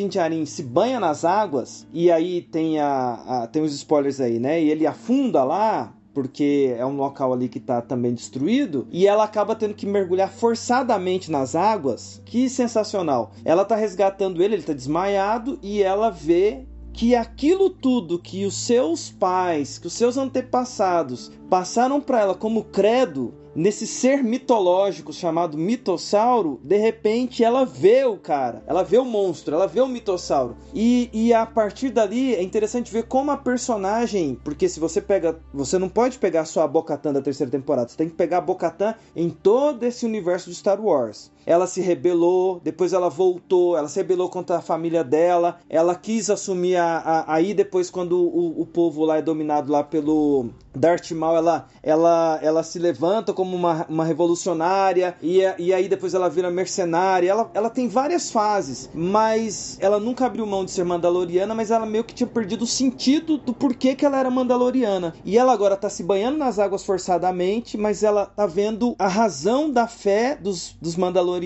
[0.45, 4.61] se banha nas águas, e aí tem, a, a, tem os spoilers aí, né?
[4.61, 9.23] E ele afunda lá, porque é um local ali que tá também destruído, e ela
[9.23, 12.21] acaba tendo que mergulhar forçadamente nas águas.
[12.25, 13.31] Que sensacional!
[13.43, 16.68] Ela tá resgatando ele, ele tá desmaiado, e ela vê
[16.99, 22.65] que aquilo tudo que os seus pais, que os seus antepassados passaram para ela como
[22.65, 29.05] credo, nesse ser mitológico chamado mitossauro, de repente ela vê o cara, ela vê o
[29.05, 30.57] monstro, ela vê o mitossauro.
[30.73, 35.39] E, e a partir dali é interessante ver como a personagem, porque se você pega,
[35.53, 38.41] você não pode pegar só a Bocatan da terceira temporada, você tem que pegar a
[38.41, 41.31] Bocatan em todo esse universo de Star Wars.
[41.49, 46.29] Ela se rebelou, depois ela voltou, ela se rebelou contra a família dela, ela quis
[46.29, 51.09] assumir a, a aí depois quando o, o povo lá é dominado lá pelo Darth
[51.11, 56.29] Maul, ela, ela, ela se levanta como uma, uma revolucionária e, e aí depois ela
[56.29, 57.31] vira mercenária.
[57.31, 61.85] Ela, ela tem várias fases, mas ela nunca abriu mão de ser mandaloriana, mas ela
[61.85, 65.15] meio que tinha perdido o sentido do porquê que ela era mandaloriana.
[65.25, 69.71] E ela agora tá se banhando nas águas forçadamente, mas ela tá vendo a razão
[69.71, 71.38] da fé dos, dos mandalorianos.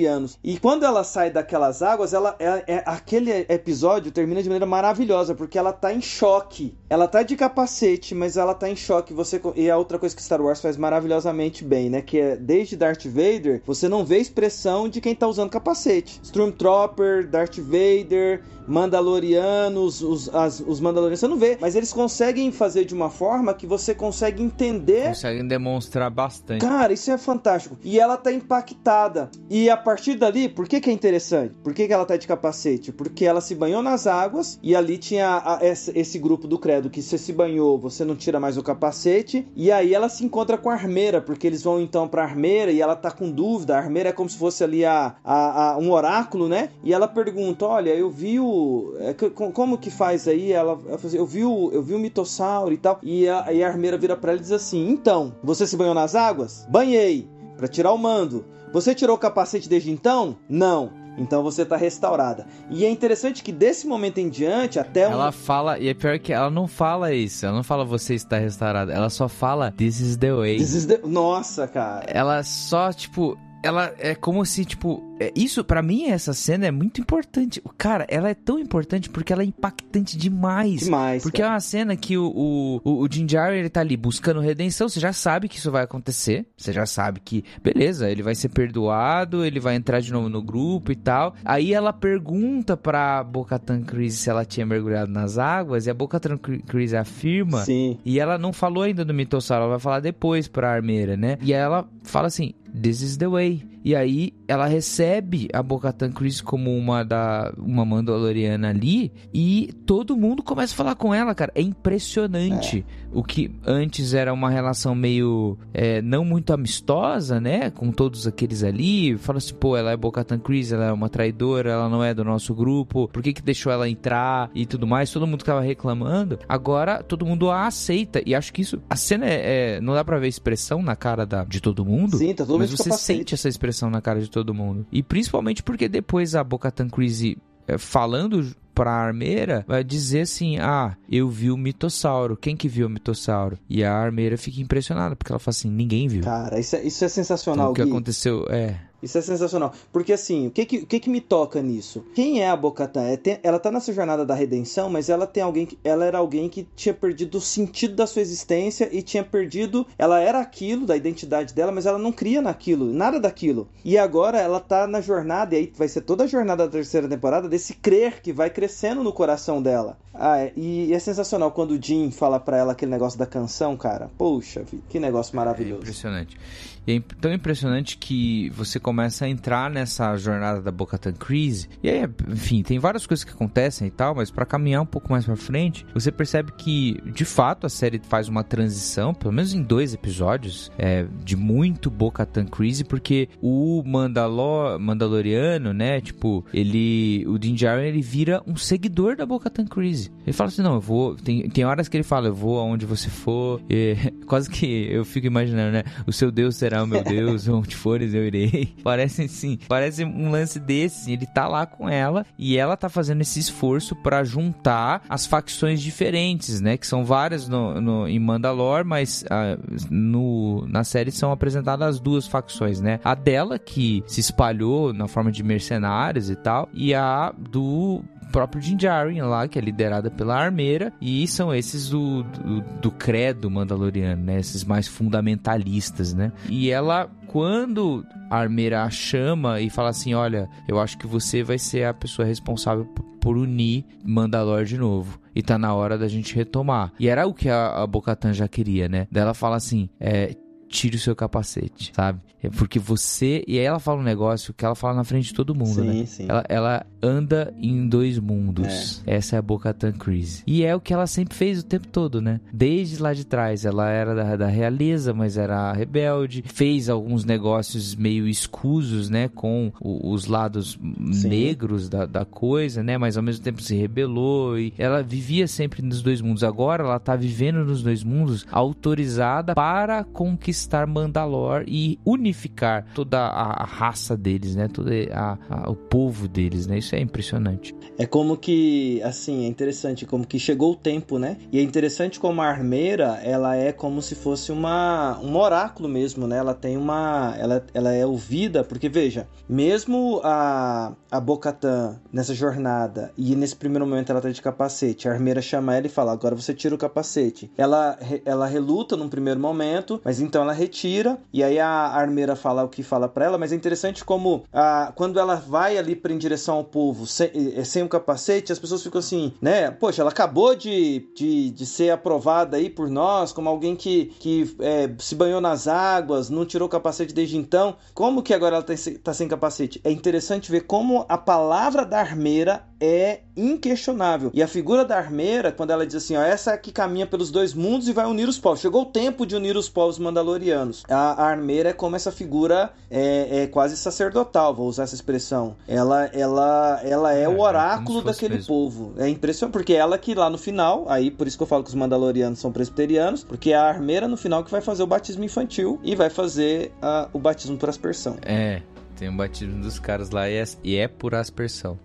[0.44, 5.36] E quando ela sai daquelas águas, ela é, é aquele episódio termina de maneira maravilhosa,
[5.36, 6.76] porque ela tá em choque.
[6.90, 9.14] Ela tá de capacete, mas ela tá em choque.
[9.14, 12.76] Você e a outra coisa que Star Wars faz maravilhosamente bem, né, que é desde
[12.76, 16.20] Darth Vader, você não vê expressão de quem tá usando capacete.
[16.24, 22.86] Stormtrooper, Darth Vader, Mandalorianos, os, as, os Mandalorianos você não vê, mas eles conseguem fazer
[22.86, 25.10] de uma forma que você consegue entender.
[25.10, 26.62] Conseguem demonstrar bastante.
[26.62, 27.78] Cara, isso é fantástico.
[27.84, 29.30] E ela tá impactada.
[29.50, 31.56] E a partir dali, por que, que é interessante?
[31.64, 32.92] Por que, que ela tá de capacete?
[32.92, 36.90] Porque ela se banhou nas águas e ali tinha a- esse, esse grupo do credo
[36.90, 39.48] que você se banhou, você não tira mais o capacete.
[39.56, 42.82] E aí ela se encontra com a armeira, porque eles vão então pra armeira e
[42.82, 43.76] ela tá com dúvida.
[43.76, 46.70] A armeira é como se fosse ali a, a, a- um oráculo, né?
[46.84, 48.94] E ela pergunta: Olha, eu vi o.
[49.00, 49.14] é
[49.52, 50.52] como que faz aí?
[50.52, 53.00] Ela, assim, eu vi o, eu vi o mitossauro e tal.
[53.02, 55.94] E a, e a armeira vira pra ela e diz assim: Então, você se banhou
[55.94, 56.66] nas águas?
[56.70, 58.46] Banhei, pra tirar o mando.
[58.74, 60.36] Você tirou o capacete desde então?
[60.50, 60.92] Não.
[61.16, 62.48] Então você tá restaurada.
[62.72, 65.12] E é interessante que desse momento em diante, até um.
[65.12, 68.40] Ela fala, e é pior que ela não fala isso, ela não fala você está
[68.40, 70.58] restaurado, ela só fala this is the way.
[70.58, 72.04] This is the- Nossa, cara.
[72.08, 75.04] Ela só, tipo, ela é como se, tipo,
[75.36, 77.62] isso pra mim essa cena é muito importante.
[77.78, 80.82] Cara, ela é tão importante porque ela é impactante demais.
[80.82, 81.24] Demais.
[81.24, 81.54] Porque é cara.
[81.54, 85.14] uma cena que o, o, o, Jim Jarry, ele tá ali buscando redenção, você já
[85.14, 89.60] sabe que isso vai acontecer, você já sabe que, beleza, ele vai ser perdoado, ele
[89.60, 91.36] vai entrar de novo no grupo e tal.
[91.46, 96.38] Aí ela pergunta pra Bocatan Chris se ela tinha mergulhado nas águas, e a Bocatan
[96.38, 97.98] Chris afirma, Sim.
[98.04, 101.38] e ela não falou ainda do mitossauro, ela vai falar depois pra armeira, né?
[101.42, 103.73] E aí ela fala assim, this is the way.
[103.84, 110.16] E aí ela recebe a Bocatan Chris como uma da uma Mandaloriana ali e todo
[110.16, 111.52] mundo começa a falar com ela, cara.
[111.54, 112.86] É impressionante.
[113.14, 117.70] O que antes era uma relação meio é, não muito amistosa, né?
[117.70, 119.18] Com todos aqueles ali.
[119.18, 122.24] Fala assim, pô, ela é Bocatan Chris, ela é uma traidora, ela não é do
[122.24, 123.08] nosso grupo.
[123.08, 125.12] Por que que deixou ela entrar e tudo mais?
[125.12, 126.40] Todo mundo tava reclamando.
[126.48, 128.22] Agora todo mundo a aceita.
[128.26, 128.82] E acho que isso.
[128.90, 129.76] A cena é.
[129.78, 132.18] é- não dá pra ver expressão na cara da, de todo mundo.
[132.18, 134.86] Sim, tá todo Mas você sente essa expressão na cara de todo mundo.
[134.92, 137.38] E principalmente porque depois a Bocatan Crazy
[137.78, 142.36] falando pra armeira, vai dizer assim: Ah, eu vi o mitossauro.
[142.38, 143.58] Quem que viu o mitossauro?
[143.70, 146.24] E a armeira fica impressionada, porque ela fala assim: ninguém viu.
[146.24, 147.90] Cara, isso é, isso é Então, sensacional, o que Gui.
[147.90, 148.80] aconteceu é.
[149.04, 149.74] Isso é sensacional.
[149.92, 152.04] Porque assim, o que que, o que que me toca nisso?
[152.16, 153.04] Quem é a Bocatan?
[153.04, 155.78] É, ela tá nessa jornada da redenção, mas ela tem alguém que.
[155.84, 159.86] Ela era alguém que tinha perdido o sentido da sua existência e tinha perdido.
[159.98, 163.68] Ela era aquilo, da identidade dela, mas ela não cria naquilo, nada daquilo.
[163.84, 167.08] E agora ela tá na jornada, e aí vai ser toda a jornada da terceira
[167.08, 169.98] temporada desse crer que vai crescendo no coração dela.
[170.14, 173.76] Ah, é- e é sensacional quando o Jim fala pra ela aquele negócio da canção,
[173.76, 174.10] cara.
[174.18, 175.82] Poxa, que negócio É maravilhoso.
[175.82, 176.38] impressionante.
[176.86, 181.70] E é tão impressionante que você começa a entrar nessa jornada da Bocatan Crise.
[181.82, 185.12] E aí, enfim, tem várias coisas que acontecem e tal, mas pra caminhar um pouco
[185.12, 189.54] mais pra frente, você percebe que, de fato, a série faz uma transição, pelo menos
[189.54, 197.26] em dois episódios, é, de muito Bocatan Crise, porque o Mandalor, Mandaloriano, né, tipo, ele,
[197.28, 200.12] o Din Djarin, ele vira um seguidor da Bocatan Crise.
[200.26, 202.86] Ele fala assim, não, eu vou, tem, tem horas que ele fala, eu vou aonde
[202.86, 203.96] você for, e,
[204.28, 208.14] quase que eu fico imaginando, né, o seu Deus será o meu Deus, onde fores
[208.14, 208.74] eu irei.
[208.84, 213.22] Parece assim, parece um lance desse, ele tá lá com ela e ela tá fazendo
[213.22, 218.84] esse esforço pra juntar as facções diferentes, né, que são várias no, no- em Mandalor,
[218.86, 219.58] mas ah,
[219.90, 225.08] no, na série são apresentadas as duas facções, né, a dela que se espalhou na
[225.08, 228.04] forma de mercenários e tal, e a do
[228.34, 232.92] próprio Din Djarin lá, que é liderada pela armeira, e são esses do, do, do
[232.92, 234.40] credo mandaloriano, né?
[234.40, 236.32] Esses mais fundamentalistas, né?
[236.50, 241.44] E ela, quando a armeira a chama e fala assim, olha, eu acho que você
[241.44, 242.86] vai ser a pessoa responsável
[243.22, 245.20] por unir Mandalor de novo.
[245.36, 246.92] E tá na hora da gente retomar.
[247.00, 249.08] E era o que a, a Bocatan já queria, né?
[249.12, 250.36] Daí ela fala assim, é,
[250.74, 252.20] tire o seu capacete, sabe?
[252.42, 253.42] É porque você.
[253.48, 256.00] E aí ela fala um negócio que ela fala na frente de todo mundo, Sim,
[256.00, 256.06] né?
[256.06, 256.26] sim.
[256.28, 259.02] Ela, ela anda em dois mundos.
[259.06, 260.44] Essa é a Bocatan Crise.
[260.46, 262.42] E é o que ela sempre fez o tempo todo, né?
[262.52, 263.64] Desde lá de trás.
[263.64, 266.44] Ela era da, da realeza, mas era rebelde.
[266.46, 269.30] Fez alguns negócios meio escusos, né?
[269.30, 270.78] Com o- os lados
[271.14, 271.30] Sim.
[271.30, 272.98] negros da, da coisa, né?
[272.98, 274.60] Mas ao mesmo tempo se rebelou.
[274.60, 276.44] E ela vivia sempre nos dois mundos.
[276.44, 283.64] Agora ela tá vivendo nos dois mundos, autorizada para conquistar Mandalor e unificar toda a,
[283.66, 284.68] raça deles, né?
[284.68, 286.78] Todo a- a- o povo deles, né?
[286.78, 287.76] Isso é impressionante.
[287.98, 291.38] É como que, assim, é interessante como que chegou o tempo, né?
[291.52, 296.28] E é interessante como a armeira, ela é como se fosse uma um oráculo mesmo,
[296.28, 296.38] né?
[296.38, 303.12] Ela tem uma ela, ela é ouvida, porque veja, mesmo a a Bocatan nessa jornada
[303.18, 306.36] e nesse primeiro momento ela tá de capacete, a armeira chama ela e fala: "Agora
[306.36, 307.52] você tira o capacete".
[307.58, 312.36] Ela ela reluta num primeiro momento, mas então Então ela retira e aí a armeira
[312.36, 316.00] fala o que fala para ela, mas é interessante como a, quando ela vai ali
[316.10, 317.32] em direção ao povo sem,
[317.64, 319.72] sem o capacete, as pessoas ficam assim, né?
[319.72, 324.54] Poxa, ela acabou de, de, de ser aprovada aí por nós como alguém que, que
[324.60, 327.78] é, se banhou nas águas, não tirou o capacete desde então.
[327.94, 329.80] Como que agora ela tá, tá sem capacete?
[329.84, 334.30] É interessante ver como a palavra da armeira é inquestionável.
[334.34, 337.32] E a figura da armeira, quando ela diz assim, ó, essa é que caminha pelos
[337.32, 338.60] dois mundos e vai unir os povos.
[338.60, 340.84] Chegou o tempo de unir os povos mandalorianos.
[340.90, 345.56] A, a armeira é como essa figura é, é, quase sacerdotal, vou usar essa expressão.
[345.66, 348.48] Ela, ela, ela é, é o oráculo daquele mesmo.
[348.48, 348.94] povo.
[348.98, 351.70] É impressionante, porque ela que lá no final, aí por isso que eu falo que
[351.70, 355.24] os mandalorianos são presbiterianos, porque é a armeira no final que vai fazer o batismo
[355.24, 358.18] infantil e vai fazer uh, o batismo por aspersão.
[358.22, 358.62] É,
[358.98, 361.80] tem um batismo dos caras lá e é, e é por aspersão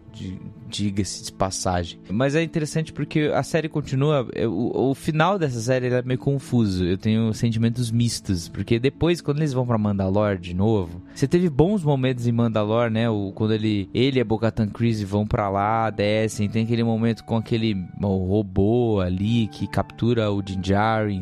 [0.68, 1.98] diga-se de passagem.
[2.10, 4.28] Mas é interessante porque a série continua.
[4.34, 6.84] É, o, o final dessa série é meio confuso.
[6.84, 8.48] Eu tenho sentimentos mistos.
[8.48, 12.92] Porque depois, quando eles vão para Mandalore de novo, você teve bons momentos em Mandalore,
[12.92, 13.08] né?
[13.08, 16.48] O, quando ele, ele e a Bocatan Chris vão para lá, descem.
[16.48, 20.58] Tem aquele momento com aquele robô ali que captura o Din.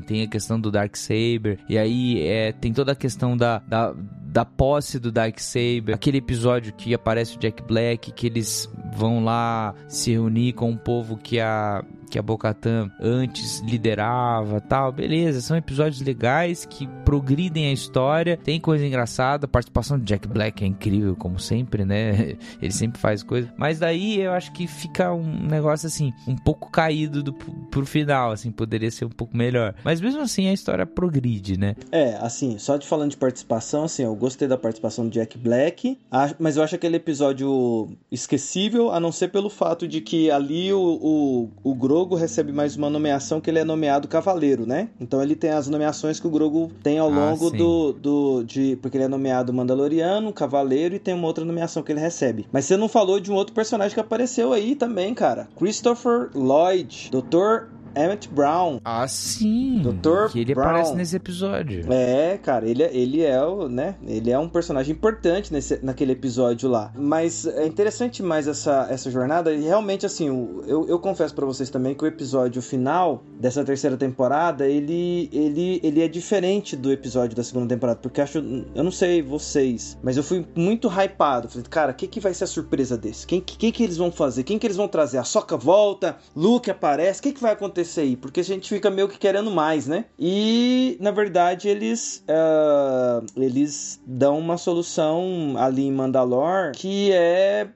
[0.07, 1.59] Tem a questão do Dark Saber.
[1.69, 3.95] E aí é, tem toda a questão da, da
[4.37, 9.75] da posse do Darksaber, aquele episódio que aparece o Jack Black, que eles vão lá
[9.89, 15.57] se reunir com um povo que a que a Bocatan antes liderava, tal, beleza, são
[15.57, 20.67] episódios legais que progridem a história, tem coisa engraçada, a participação de Jack Black é
[20.67, 22.37] incrível como sempre, né?
[22.61, 26.69] Ele sempre faz coisa, mas daí eu acho que fica um negócio assim, um pouco
[26.69, 29.73] caído do, pro final, assim, poderia ser um pouco melhor.
[29.85, 31.77] Mas mesmo assim a história progride, né?
[31.93, 35.97] É, assim, só de falando de participação, assim, eu gostei da participação do Jack Black,
[36.41, 40.81] mas eu acho aquele episódio esquecível, a não ser pelo fato de que ali o,
[40.83, 44.89] o, o Grogu recebe mais uma nomeação que ele é nomeado cavaleiro, né?
[45.01, 48.77] Então ele tem as nomeações que o Grogu tem ao ah, longo do, do de
[48.77, 52.47] porque ele é nomeado Mandaloriano, cavaleiro e tem uma outra nomeação que ele recebe.
[52.53, 55.49] Mas você não falou de um outro personagem que apareceu aí também, cara.
[55.57, 57.76] Christopher Lloyd, Dr.
[57.97, 58.79] Emmett Brown.
[58.85, 59.81] Ah, sim.
[59.83, 60.31] Dr.
[60.31, 60.69] Que ele Brown.
[60.69, 61.91] aparece nesse episódio.
[61.91, 63.97] É, cara, ele, é, ele é o, né?
[64.07, 66.93] Ele é um personagem importante nesse, naquele episódio lá.
[66.95, 69.53] Mas é interessante mais essa, essa jornada.
[69.55, 70.27] E realmente, assim,
[70.67, 75.81] eu, eu confesso para vocês também que o episódio final dessa terceira temporada, ele, ele,
[75.83, 77.99] ele é diferente do episódio da segunda temporada.
[78.03, 78.39] Porque acho,
[78.75, 81.49] eu não sei vocês, mas eu fui muito hypado.
[81.49, 83.27] Falei, cara, o que, que vai ser a surpresa desse?
[83.27, 84.43] Quem que, que eles vão fazer?
[84.43, 85.17] Quem que eles vão trazer?
[85.17, 87.86] A Soca volta, Luke aparece, o que, que vai acontecer?
[88.17, 90.05] Porque a gente fica meio que querendo mais, né?
[90.19, 97.69] E na verdade eles uh, eles dão uma solução ali em Mandalor que é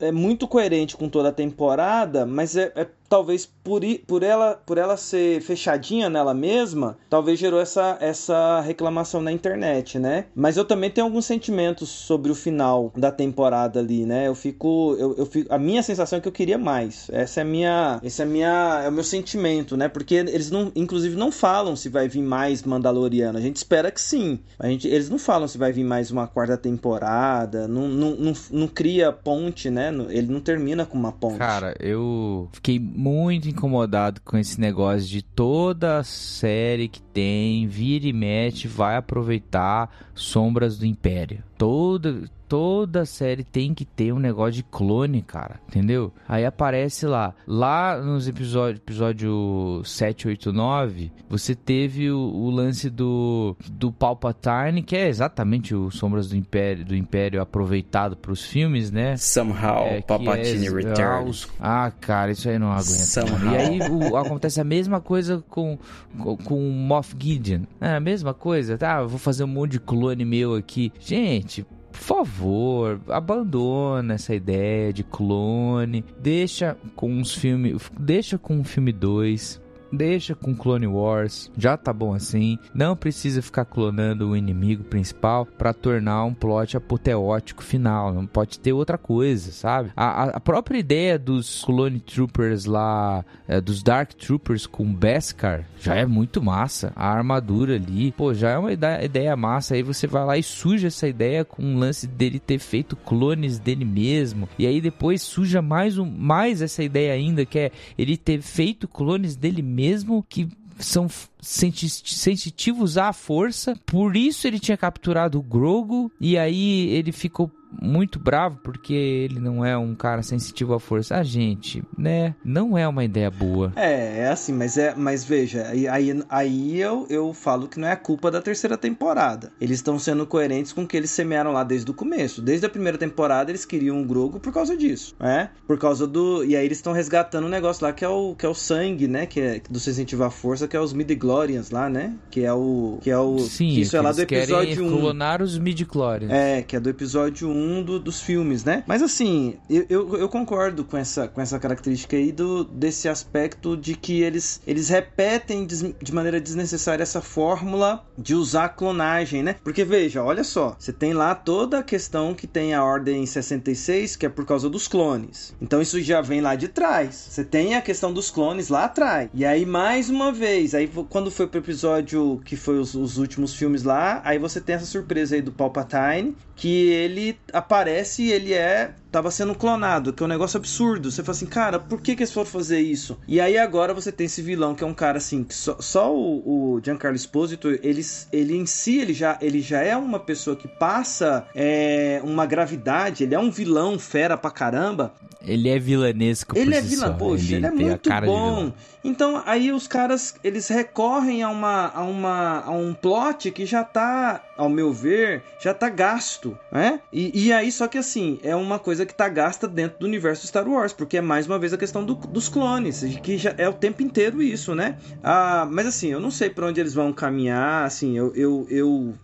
[0.00, 4.78] é muito coerente com toda a temporada, mas é, é talvez por, por, ela, por
[4.78, 10.24] ela ser fechadinha nela mesma, talvez gerou essa, essa reclamação na internet, né?
[10.34, 14.26] Mas eu também tenho alguns sentimentos sobre o final da temporada ali, né?
[14.26, 17.10] Eu fico, eu, eu fico, a minha sensação é que eu queria mais.
[17.12, 19.86] Essa é minha, esse é minha, é o meu sentimento, né?
[19.86, 23.36] Porque eles não, inclusive não falam se vai vir mais Mandaloriano.
[23.36, 24.38] A gente espera que sim.
[24.58, 27.68] A gente, eles não falam se vai vir mais uma quarta temporada.
[27.68, 29.92] Não, não, não, não cria ponte, né?
[30.08, 31.36] Ele não termina com uma ponte.
[31.36, 38.12] Cara, eu fiquei muito incomodado com esse negócio de toda série que tem, vira e
[38.12, 41.42] mexe, vai aproveitar Sombras do Império.
[41.58, 46.12] Toda, toda série tem que ter um negócio de clone, cara, entendeu?
[46.26, 52.88] Aí aparece lá, lá nos episódios, episódio 7, 8, 9, você teve o, o, lance
[52.88, 58.44] do, do Palpatine, que é exatamente o Sombras do Império, do Império aproveitado para os
[58.44, 59.16] filmes, né?
[59.16, 61.46] Somehow, é, Palpatine é, returns.
[61.60, 62.84] Ah, cara, isso aí não aguenta.
[62.84, 63.52] Somehow.
[63.52, 65.78] E aí o, acontece a mesma coisa com,
[66.18, 67.62] com, com Moff Gideon.
[67.80, 69.02] É a mesma coisa, tá?
[69.02, 70.92] vou fazer um monte de clone meu aqui.
[70.98, 71.66] Gente,
[71.98, 78.92] por favor, abandona essa ideia de clone, deixa com uns filmes, deixa com o filme
[78.92, 79.60] 2,
[79.90, 82.58] Deixa com Clone Wars, já tá bom assim.
[82.74, 88.12] Não precisa ficar clonando o inimigo principal para tornar um plot apoteótico final.
[88.12, 89.90] Não pode ter outra coisa, sabe?
[89.96, 95.94] A, a própria ideia dos Clone Troopers lá, é, dos Dark Troopers com Beskar, já
[95.94, 96.92] é muito massa.
[96.94, 99.74] A armadura ali, pô, já é uma ideia, massa.
[99.74, 103.58] Aí você vai lá e suja essa ideia com um lance dele ter feito clones
[103.58, 104.48] dele mesmo.
[104.58, 108.86] E aí depois suja mais, um, mais essa ideia ainda, que é ele ter feito
[108.86, 110.48] clones dele mesmo mesmo que
[110.80, 111.08] são
[111.40, 113.76] sensitivos à força.
[113.86, 119.40] Por isso ele tinha capturado o Grogo e aí ele ficou muito bravo porque ele
[119.40, 121.16] não é um cara sensitivo à força.
[121.16, 122.34] Ah, gente, né?
[122.44, 123.72] Não é uma ideia boa.
[123.76, 125.86] É, é assim, mas é, mas veja, aí,
[126.28, 129.52] aí, eu, eu falo que não é culpa da terceira temporada.
[129.60, 132.40] Eles estão sendo coerentes com o que eles semearam lá desde o começo.
[132.40, 135.50] Desde a primeira temporada eles queriam um Grogo por causa disso, né?
[135.66, 138.46] Por causa do e aí eles estão resgatando um negócio lá que é o que
[138.46, 139.26] é o sangue, né?
[139.26, 140.92] Que é do sensitivo à força, que é os
[141.28, 142.14] midi-glorians lá, né?
[142.30, 144.98] Que é o que é o Sim, que isso é lá do episódio 1.
[144.98, 146.32] clonar os midi-glorians.
[146.32, 148.82] É, que é do episódio 1 do, dos filmes, né?
[148.86, 153.76] Mas assim, eu, eu, eu, concordo com essa, com essa característica aí do, desse aspecto
[153.76, 159.56] de que eles, eles repetem de, de maneira desnecessária essa fórmula de usar clonagem, né?
[159.62, 164.16] Porque veja, olha só, você tem lá toda a questão que tem a Ordem 66,
[164.16, 165.54] que é por causa dos clones.
[165.60, 167.28] Então isso já vem lá de trás.
[167.30, 169.28] Você tem a questão dos clones lá atrás.
[169.34, 173.54] E aí, mais uma vez, aí quando foi pro episódio que foi os, os últimos
[173.54, 178.54] filmes lá, aí você tem essa surpresa aí do Palpatine, que ele aparece e ele
[178.54, 181.10] é tava sendo clonado, que é um negócio absurdo.
[181.10, 183.18] Você fala assim, cara, por que, que eles foram fazer isso?
[183.26, 186.14] E aí agora você tem esse vilão que é um cara assim, que só, só
[186.14, 190.56] o, o Giancarlo Esposito, ele, ele em si, ele já, ele já é uma pessoa
[190.56, 195.12] que passa é, uma gravidade, ele é um vilão fera pra caramba.
[195.40, 198.72] Ele é vilanesco Ele é vilão, poxa, ele, ele é muito bom.
[199.04, 203.84] Então aí os caras, eles recorrem a, uma, a, uma, a um plot que já
[203.84, 207.00] tá, ao meu ver, já tá gasto, né?
[207.12, 210.46] E, e aí, só que assim, é uma coisa que tá gasta dentro do universo
[210.46, 213.68] Star Wars, porque é mais uma vez a questão do- dos clones, que já é
[213.68, 214.96] o tempo inteiro isso, né?
[215.22, 219.14] Ah, mas assim, eu não sei para onde eles vão caminhar, assim, eu, eu, eu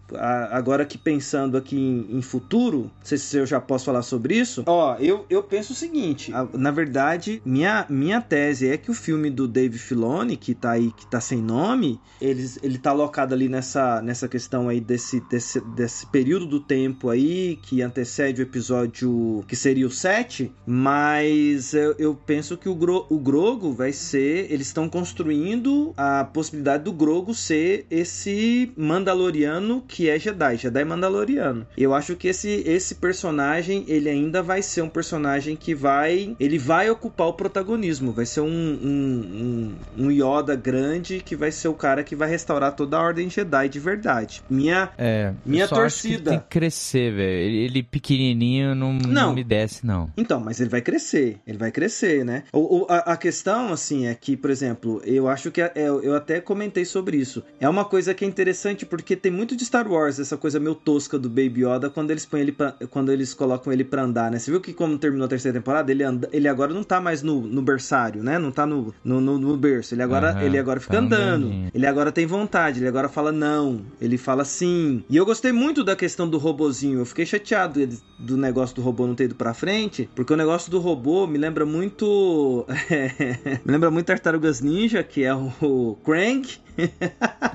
[0.50, 4.36] agora que pensando aqui em, em futuro, não sei se eu já posso falar sobre
[4.36, 8.94] isso, ó, eu, eu penso o seguinte, na verdade, minha, minha tese é que o
[8.94, 13.34] filme do Dave Filoni, que tá aí, que tá sem nome, eles, ele tá alocado
[13.34, 18.44] ali nessa, nessa questão aí desse, desse, desse período do tempo aí, que antecede o
[18.44, 23.92] episódio que seria o 7, mas eu, eu penso que o, Gro, o Grogo vai
[23.92, 24.52] ser.
[24.52, 31.66] Eles estão construindo a possibilidade do Grogo ser esse Mandaloriano que é Jedi, Jedi Mandaloriano.
[31.78, 36.36] Eu acho que esse, esse personagem ele ainda vai ser um personagem que vai.
[36.38, 41.50] Ele vai ocupar o protagonismo, vai ser um, um, um, um Yoda grande que vai
[41.50, 44.42] ser o cara que vai restaurar toda a Ordem Jedi de verdade.
[44.50, 44.90] Minha.
[44.98, 46.32] É, Minha torcida.
[46.32, 47.38] tem que crescer, velho.
[47.38, 49.14] Ele, ele pequenininho não, não.
[49.14, 49.34] Não.
[49.34, 49.53] me desce,
[49.84, 50.10] não.
[50.16, 52.44] Então, mas ele vai crescer, ele vai crescer, né?
[52.52, 56.02] O, o- a, a questão, assim, é que, por exemplo, eu acho que é- eu,
[56.02, 57.42] eu até comentei sobre isso.
[57.60, 60.74] É uma coisa que é interessante porque tem muito de Star Wars, essa coisa meio
[60.74, 64.30] tosca do Baby Yoda quando eles põem ele pra, quando eles colocam ele pra andar,
[64.30, 64.38] né?
[64.38, 67.22] Você viu que como terminou a terceira temporada, ele, anda, ele agora não tá mais
[67.22, 68.38] no, no berçário, né?
[68.38, 69.94] Não tá no, no, no, no berço.
[69.94, 71.52] Ele agora, Aham, ele agora fica tá andando.
[71.74, 75.04] Ele agora tem vontade, ele agora fala não, ele fala sim.
[75.08, 76.98] E eu gostei muito da questão do robozinho.
[77.00, 77.80] Eu fiquei chateado
[78.18, 81.36] do negócio do robô não ter ido pra frente, porque o negócio do robô me
[81.36, 82.64] lembra muito.
[83.64, 86.42] me lembra muito Tartarugas Ninja, que é o Krang.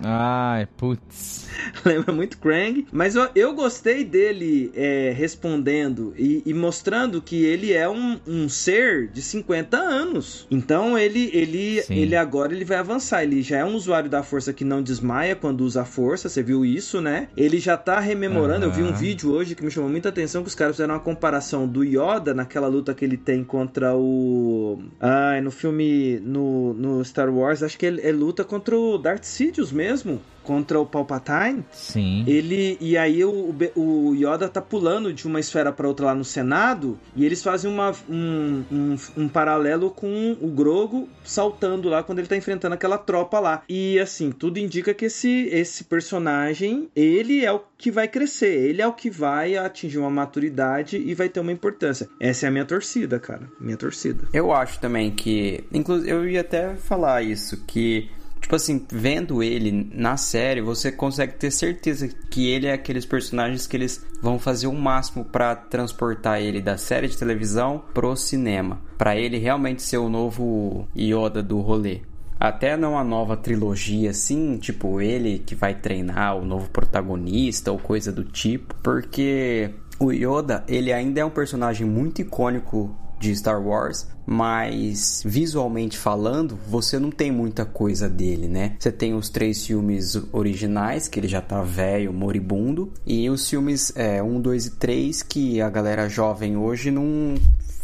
[0.04, 1.50] Ai, putz.
[1.86, 2.86] lembra muito Krang.
[2.92, 8.50] Mas eu, eu gostei dele é, respondendo e, e mostrando que ele é um, um
[8.50, 10.48] ser de 50 anos.
[10.50, 11.96] Então ele, ele, Sim.
[11.96, 13.24] ele agora ele vai avançar.
[13.24, 16.30] Ele já é um usuário da força que não desmaia quando usa a força.
[16.30, 17.30] Você viu isso, né?
[17.36, 18.66] Ele já tá rememorando.
[18.66, 21.00] Eu vi um vídeo hoje que me chamou muita atenção que os caras fizeram uma
[21.00, 24.82] comparação do Yoda naquela luta que ele tem contra o.
[25.00, 26.20] Ai, no filme.
[26.20, 30.22] No, no Star Wars, acho que ele, ele luta contra o Darth Sidious mesmo.
[30.44, 31.64] Contra o Palpatine.
[31.72, 32.24] Sim.
[32.26, 36.26] Ele e aí o, o Yoda tá pulando de uma esfera para outra lá no
[36.26, 42.18] Senado e eles fazem uma, um, um, um paralelo com o Grogo saltando lá quando
[42.18, 43.62] ele tá enfrentando aquela tropa lá.
[43.70, 48.82] E assim, tudo indica que esse, esse personagem, ele é o que vai crescer, ele
[48.82, 52.10] é o que vai atingir uma maturidade e vai ter uma importância.
[52.20, 53.44] Essa é a minha torcida, cara.
[53.60, 54.28] Minha torcida.
[54.34, 55.64] Eu acho também que.
[55.72, 58.10] Inclusive, eu ia até falar isso, que.
[58.42, 63.68] Tipo assim, vendo ele na série, você consegue ter certeza que ele é aqueles personagens
[63.68, 68.82] que eles vão fazer o máximo pra transportar ele da série de televisão pro cinema,
[68.98, 72.02] Pra ele realmente ser o novo Yoda do rolê.
[72.40, 77.78] Até não a nova trilogia assim, tipo ele que vai treinar o novo protagonista ou
[77.78, 83.62] coisa do tipo, porque o Yoda, ele ainda é um personagem muito icônico de Star
[83.62, 88.76] Wars, mas visualmente falando, você não tem muita coisa dele, né?
[88.80, 93.92] Você tem os três filmes originais, que ele já tá velho, moribundo, e os filmes
[93.96, 97.36] é, 1, 2 e 3, que a galera jovem hoje não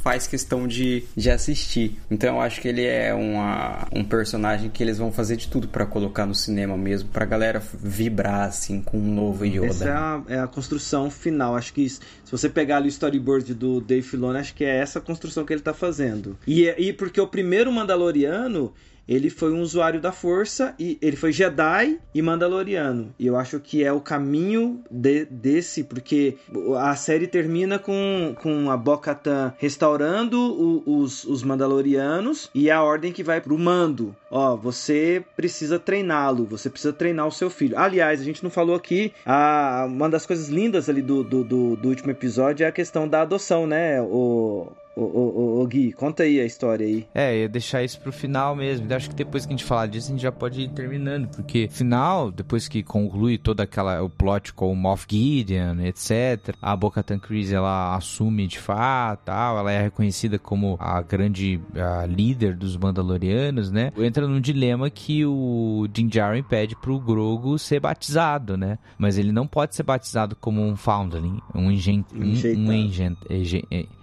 [0.06, 2.00] faz questão de, de assistir.
[2.12, 5.68] Então eu acho que ele é uma, um personagem que eles vão fazer de tudo
[5.68, 9.66] para colocar no cinema mesmo, pra galera vibrar assim com um novo Yoda.
[9.66, 11.56] Essa é a, é a construção final.
[11.56, 12.00] Acho que se
[12.30, 15.64] você pegar ali o storyboard do Dave Filoni, acho que é essa construção que ele
[15.64, 16.38] tá fazendo.
[16.46, 18.72] E, e porque o primeiro Mandaloriano
[19.08, 23.14] ele foi um usuário da força e ele foi Jedi e Mandaloriano.
[23.20, 26.38] E eu acho que é o caminho de, desse, porque
[26.78, 33.12] a série termina com, com a Bo-Katan restaurando o, os, os Mandalorianos e a ordem
[33.12, 34.16] que vai pro mando.
[34.30, 37.78] Ó, você precisa treiná-lo, você precisa treinar o seu filho.
[37.78, 41.76] Aliás, a gente não falou aqui, a, uma das coisas lindas ali do, do, do,
[41.76, 44.02] do último episódio é a questão da adoção, né?
[44.02, 47.06] O, Ô, ô, ô, Gui, conta aí a história aí.
[47.14, 48.90] É, ia deixar isso pro final mesmo.
[48.90, 51.28] Eu acho que depois que a gente falar disso, a gente já pode ir terminando.
[51.28, 56.56] Porque final, depois que conclui toda aquela o plot com o Moff Gideon, etc.
[56.62, 59.58] A Bo-Katan Kryze, ela assume de fato, tal.
[59.58, 63.92] Ela é reconhecida como a grande a líder dos Mandalorianos, né?
[63.98, 68.80] Entra num dilema que o Din Djarin pede pro Grogu ser batizado, né?
[68.98, 72.06] Mas ele não pode ser batizado como um Foundling, um engen...
[72.14, 73.18] Um, um engen...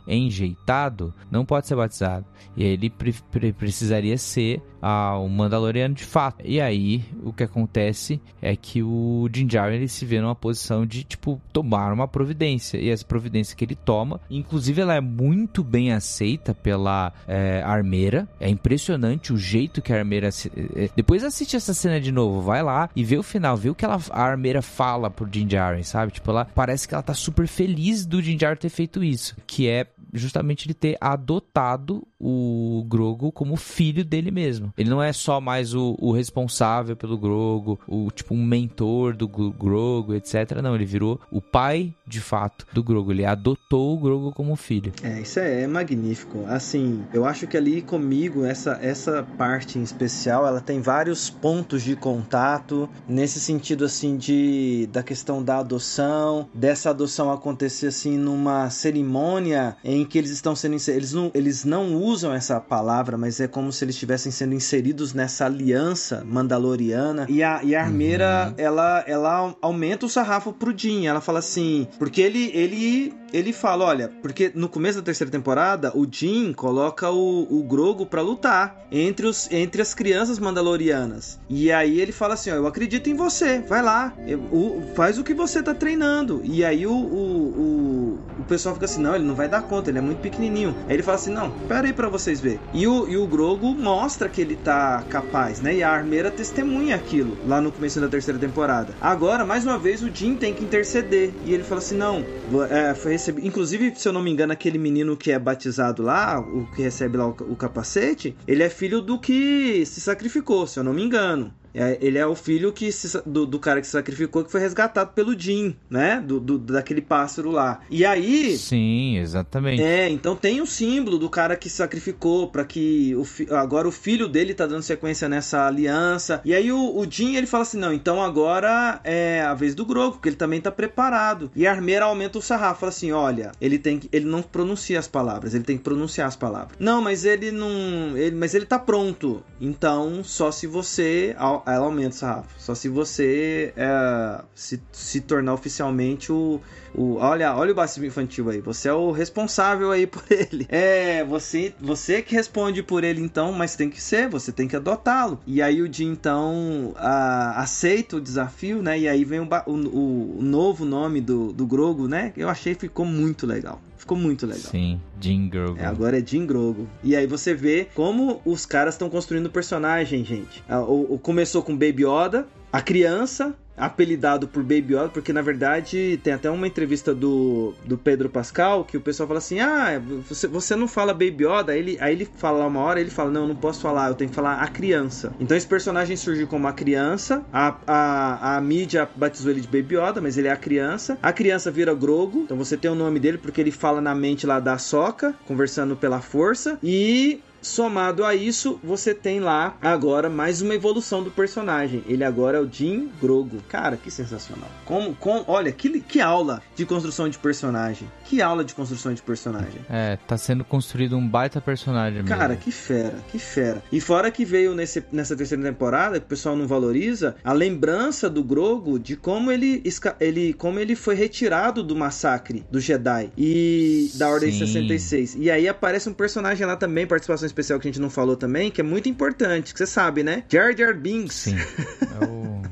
[0.07, 2.26] enjeitado, não pode ser batizado.
[2.57, 6.42] E ele pre pre precisaria ser ah, um Mandaloriano de fato.
[6.44, 10.84] E aí, o que acontece é que o Din Djarin, ele se vê numa posição
[10.84, 12.79] de, tipo, tomar uma providência.
[12.79, 18.29] E essa providência que ele toma, inclusive ela é muito bem aceita pela é, armeira.
[18.41, 20.29] É impressionante o jeito que a armeira...
[20.29, 23.74] É, depois assiste essa cena de novo, vai lá e vê o final, vê o
[23.74, 26.12] que ela, a armeira fala pro Din Djarin, sabe?
[26.12, 29.37] Tipo, ela parece que ela tá super feliz do Din Djarin ter feito isso.
[29.46, 34.72] Que é justamente ele ter adotado o Grogo como filho dele mesmo.
[34.79, 39.26] Ele não é só mais o, o responsável pelo Grogo, o tipo um mentor do
[39.26, 40.53] Grogo, etc.
[40.63, 43.11] Não, ele virou o pai de fato do Grogo.
[43.11, 44.93] Ele adotou o Grogo como filho.
[45.03, 46.45] É, isso é, é magnífico.
[46.47, 51.83] Assim, eu acho que ali comigo essa essa parte em especial, ela tem vários pontos
[51.83, 58.71] de contato nesse sentido assim de da questão da adoção, dessa adoção acontecer assim numa
[58.71, 63.46] cerimônia em que eles estão sendo eles não eles não usam essa palavra, mas é
[63.46, 67.26] como se eles estivessem sendo inseridos nessa aliança mandaloriana.
[67.29, 68.54] E a, e a armeira, uhum.
[68.57, 71.07] ela, ela aumenta o sarrafo pro Jin.
[71.07, 75.92] Ela fala assim, porque ele, ele, ele fala, olha, porque no começo da terceira temporada,
[75.96, 81.38] o Jin coloca o, o Grogo para lutar entre, os, entre as crianças mandalorianas.
[81.49, 85.18] E aí ele fala assim, ó, eu acredito em você, vai lá, eu, o, faz
[85.18, 86.41] o que você tá treinando.
[86.45, 89.91] E aí o, o, o, o pessoal fica assim, não, ele não vai dar conta,
[89.91, 90.75] ele é muito pequenininho.
[90.87, 92.61] Aí ele fala assim, não, pera aí pra vocês ver.
[92.72, 95.76] E o, e o Grogo mostra que ele tá capaz, né?
[95.76, 98.95] E a armeira testemunha aquilo lá no começo da terceira temporada.
[99.00, 101.33] Agora, mais uma vez, o Jim tem que interceder.
[101.45, 102.25] E ele fala assim: não,
[102.71, 106.66] é, foi Inclusive, se eu não me engano, aquele menino que é batizado lá, o
[106.74, 110.84] que recebe lá o, o capacete, ele é filho do que se sacrificou, se eu
[110.84, 111.54] não me engano.
[111.74, 114.61] É, ele é o filho que se, do, do, cara que se sacrificou, que foi
[114.61, 116.22] resgatado pelo Jim, né?
[116.24, 117.80] Do, do, daquele pássaro lá.
[117.90, 118.57] E aí.
[118.58, 119.82] Sim, exatamente.
[119.82, 123.92] É, então tem o símbolo do cara que se sacrificou para que o, agora o
[123.92, 126.40] filho dele tá dando sequência nessa aliança.
[126.44, 129.86] E aí o, o Jim ele fala assim: não, então agora é a vez do
[129.86, 131.50] Grogu, porque ele também tá preparado.
[131.54, 134.99] E a armeira aumenta o sarrafo, fala assim: olha, ele tem que, ele não pronuncia
[134.99, 136.76] as palavras, ele tem que pronunciar as palavras.
[136.78, 138.16] Não, mas ele não.
[138.16, 139.42] Ele, mas ele tá pronto.
[139.61, 141.34] Então, só se você
[141.67, 142.49] ela aumenta o sarrafo.
[142.59, 146.61] Só se você é, se, se tornar oficialmente o,
[146.95, 147.17] o.
[147.17, 148.61] Olha, olha o batismo infantil aí.
[148.61, 150.67] Você é o responsável aí por ele.
[150.68, 154.76] É, você, você que responde por ele então, mas tem que ser, você tem que
[154.76, 155.41] adotá-lo.
[155.47, 158.99] E aí o Jim então a, aceita o desafio, né?
[158.99, 162.33] E aí vem o, o, o novo nome do, do Grogo, né?
[162.37, 163.80] Eu achei que ficou muito legal.
[164.03, 164.68] Ficou muito legal.
[164.68, 165.79] Sim, Jim Grogu.
[165.79, 166.88] É, agora é Jim Grogu.
[167.04, 170.61] E aí você vê como os caras estão construindo o personagem, gente.
[170.68, 175.42] Ah, o, o, começou com Baby Yoda, a criança, apelidado por Baby Yoda, porque na
[175.42, 180.00] verdade tem até uma entrevista do, do Pedro Pascal que o pessoal fala assim: Ah,
[180.28, 181.72] você, você não fala Baby Yoda?
[181.72, 184.14] Aí ele, aí ele fala uma hora, ele fala: Não, eu não posso falar, eu
[184.14, 185.32] tenho que falar a criança.
[185.40, 189.96] Então esse personagem surgiu como a criança, a, a, a mídia batizou ele de Baby
[189.96, 191.18] Yoda, mas ele é a criança.
[191.22, 194.46] A criança vira Grogo, então você tem o nome dele porque ele fala na mente
[194.46, 200.61] lá da Soca, conversando pela força, e somado a isso, você tem lá agora mais
[200.61, 202.03] uma evolução do personagem.
[202.07, 203.63] Ele agora é o Jim Grogo.
[203.68, 204.68] Cara, que sensacional.
[204.84, 208.11] Como, com, olha, que, que aula de construção de personagem.
[208.25, 209.80] Que aula de construção de personagem.
[209.89, 212.29] É, tá sendo construído um baita personagem mesmo.
[212.29, 213.83] Cara, que fera, que fera.
[213.93, 218.29] E fora que veio nesse, nessa terceira temporada, que o pessoal não valoriza, a lembrança
[218.29, 219.83] do Grogo de como ele,
[220.18, 224.67] ele, como ele foi retirado do massacre do Jedi e da Ordem Sim.
[224.67, 225.37] 66.
[225.39, 228.70] E aí aparece um personagem lá também, participação especial que a gente não falou também,
[228.70, 230.45] que é muito importante, que você sabe, né?
[230.49, 231.34] Jar Jar Binks.
[231.34, 232.62] Sim, é o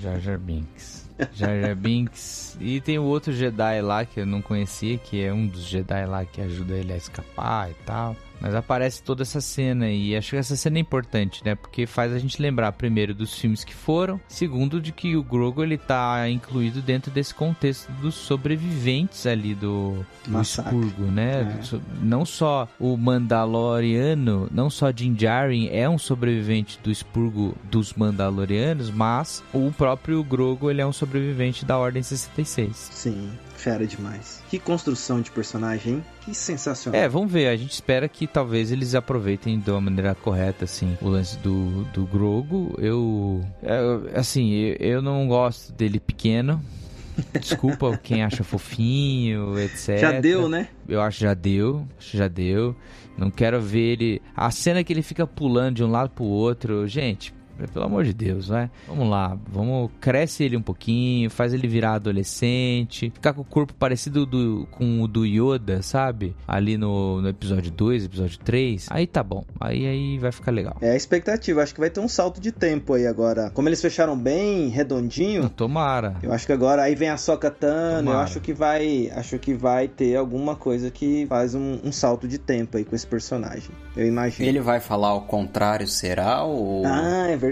[0.00, 1.08] Jar Jar Binks.
[1.32, 2.56] Jar Jar Binks.
[2.60, 6.06] E tem o outro Jedi lá que eu não conhecia, que é um dos Jedi
[6.06, 8.16] lá que ajuda ele a escapar e tal.
[8.40, 11.54] Mas aparece toda essa cena e acho que essa cena é importante, né?
[11.54, 15.62] Porque faz a gente lembrar, primeiro, dos filmes que foram, segundo, de que o Grogu
[15.62, 20.76] ele tá incluído dentro desse contexto dos sobreviventes ali do, do Massacre.
[20.76, 21.60] expurgo, né?
[21.60, 21.78] É.
[22.02, 28.90] Não só o Mandaloriano, não só Din Djarin é um sobrevivente do expurgo dos Mandalorianos,
[28.90, 32.76] mas o próprio Grogu ele é um sobrevivente da Ordem 66.
[32.76, 33.30] Sim,
[33.60, 34.42] fera demais.
[34.48, 36.04] Que construção de personagem, hein?
[36.22, 37.00] Que sensacional.
[37.00, 37.48] É, vamos ver.
[37.48, 41.84] A gente espera que talvez eles aproveitem de uma maneira correta, assim, o lance do,
[41.92, 42.74] do Grogo.
[42.78, 46.60] Eu, é, assim, eu, eu não gosto dele pequeno.
[47.38, 49.98] Desculpa quem acha fofinho, etc.
[49.98, 50.68] Já deu, né?
[50.88, 52.74] Eu acho que já deu, acho que já deu.
[53.16, 54.22] Não quero ver ele.
[54.34, 57.34] A cena que ele fica pulando de um lado pro outro, gente.
[57.68, 58.70] Pelo amor de Deus, vai.
[58.86, 63.74] Vamos lá, vamos cresce ele um pouquinho, faz ele virar adolescente, ficar com o corpo
[63.74, 66.34] parecido do, com o do Yoda, sabe?
[66.46, 68.86] Ali no, no episódio 2, episódio 3.
[68.90, 69.44] Aí tá bom.
[69.60, 70.76] Aí aí vai ficar legal.
[70.80, 71.62] É a expectativa.
[71.62, 73.50] Acho que vai ter um salto de tempo aí agora.
[73.50, 75.48] Como eles fecharam bem, redondinho.
[75.48, 76.16] Tomara.
[76.22, 78.12] Eu acho que agora aí vem a Soca Tano.
[78.12, 79.10] Eu acho que vai.
[79.14, 82.94] Acho que vai ter alguma coisa que faz um, um salto de tempo aí com
[82.94, 83.70] esse personagem.
[83.96, 84.48] Eu imagino.
[84.48, 86.42] Ele vai falar o contrário, será?
[86.42, 86.84] Ou...
[86.86, 87.49] Ah, é verdade.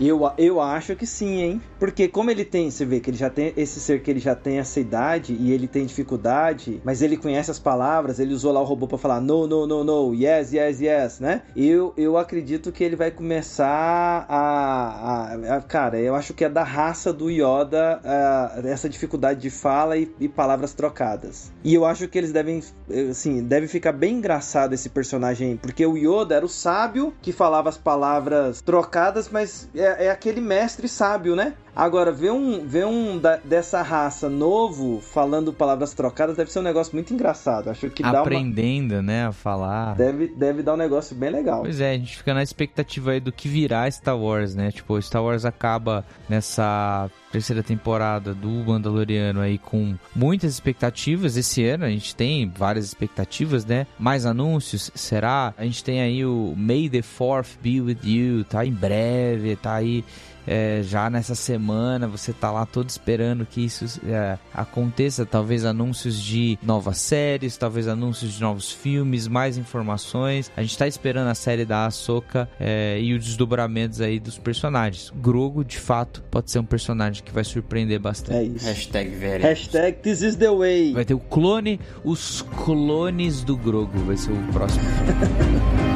[0.00, 1.62] Eu, eu acho que sim, hein?
[1.78, 4.34] Porque como ele tem, você vê que ele já tem esse ser que ele já
[4.34, 8.60] tem essa idade e ele tem dificuldade, mas ele conhece as palavras, ele usou lá
[8.60, 11.42] o robô pra falar no, no, no, no, yes, yes, yes, né?
[11.54, 16.48] Eu, eu acredito que ele vai começar a, a, a- Cara, eu acho que é
[16.48, 21.52] da raça do Yoda ah, essa dificuldade de fala e, e palavras trocadas.
[21.64, 22.62] E eu acho que eles devem,
[23.10, 27.68] assim, deve ficar bem engraçado esse personagem, porque o Yoda era o sábio que falava
[27.68, 28.66] as palavras trocadas,
[29.30, 31.54] mas é, é aquele mestre sábio, né?
[31.76, 36.62] Agora, ver um, ver um da- dessa raça novo falando palavras trocadas deve ser um
[36.62, 37.68] negócio muito engraçado.
[37.68, 39.94] Acho que dá uma, Aprendendo, né, a falar.
[39.94, 41.60] deve, deve dar um negócio bem legal.
[41.60, 44.72] Pois é, a gente fica na expectativa aí do que virá Star Wars, né?
[44.72, 51.84] Tipo, Star Wars acaba nessa terceira temporada do Mandaloriano aí com muitas expectativas esse ano.
[51.84, 53.86] A gente tem várias expectativas, né?
[53.98, 55.52] Mais anúncios, será?
[55.58, 59.74] A gente tem aí o May the Fourth Be With You, tá em breve, tá
[59.74, 60.02] aí
[60.46, 65.26] é, já nessa semana, você tá lá todo esperando que isso é, aconteça.
[65.26, 70.50] Talvez anúncios de novas séries, talvez anúncios de novos filmes, mais informações.
[70.56, 75.12] A gente tá esperando a série da Ahsoka é, e os desdobramentos aí dos personagens.
[75.16, 78.38] Grogo, de fato, pode ser um personagem que vai surpreender bastante.
[78.38, 78.66] É isso.
[78.66, 79.42] Hashtag very.
[79.42, 80.92] Hashtag This is the way.
[80.92, 85.86] Vai ter o clone, os clones do Grogo, vai ser o próximo filme.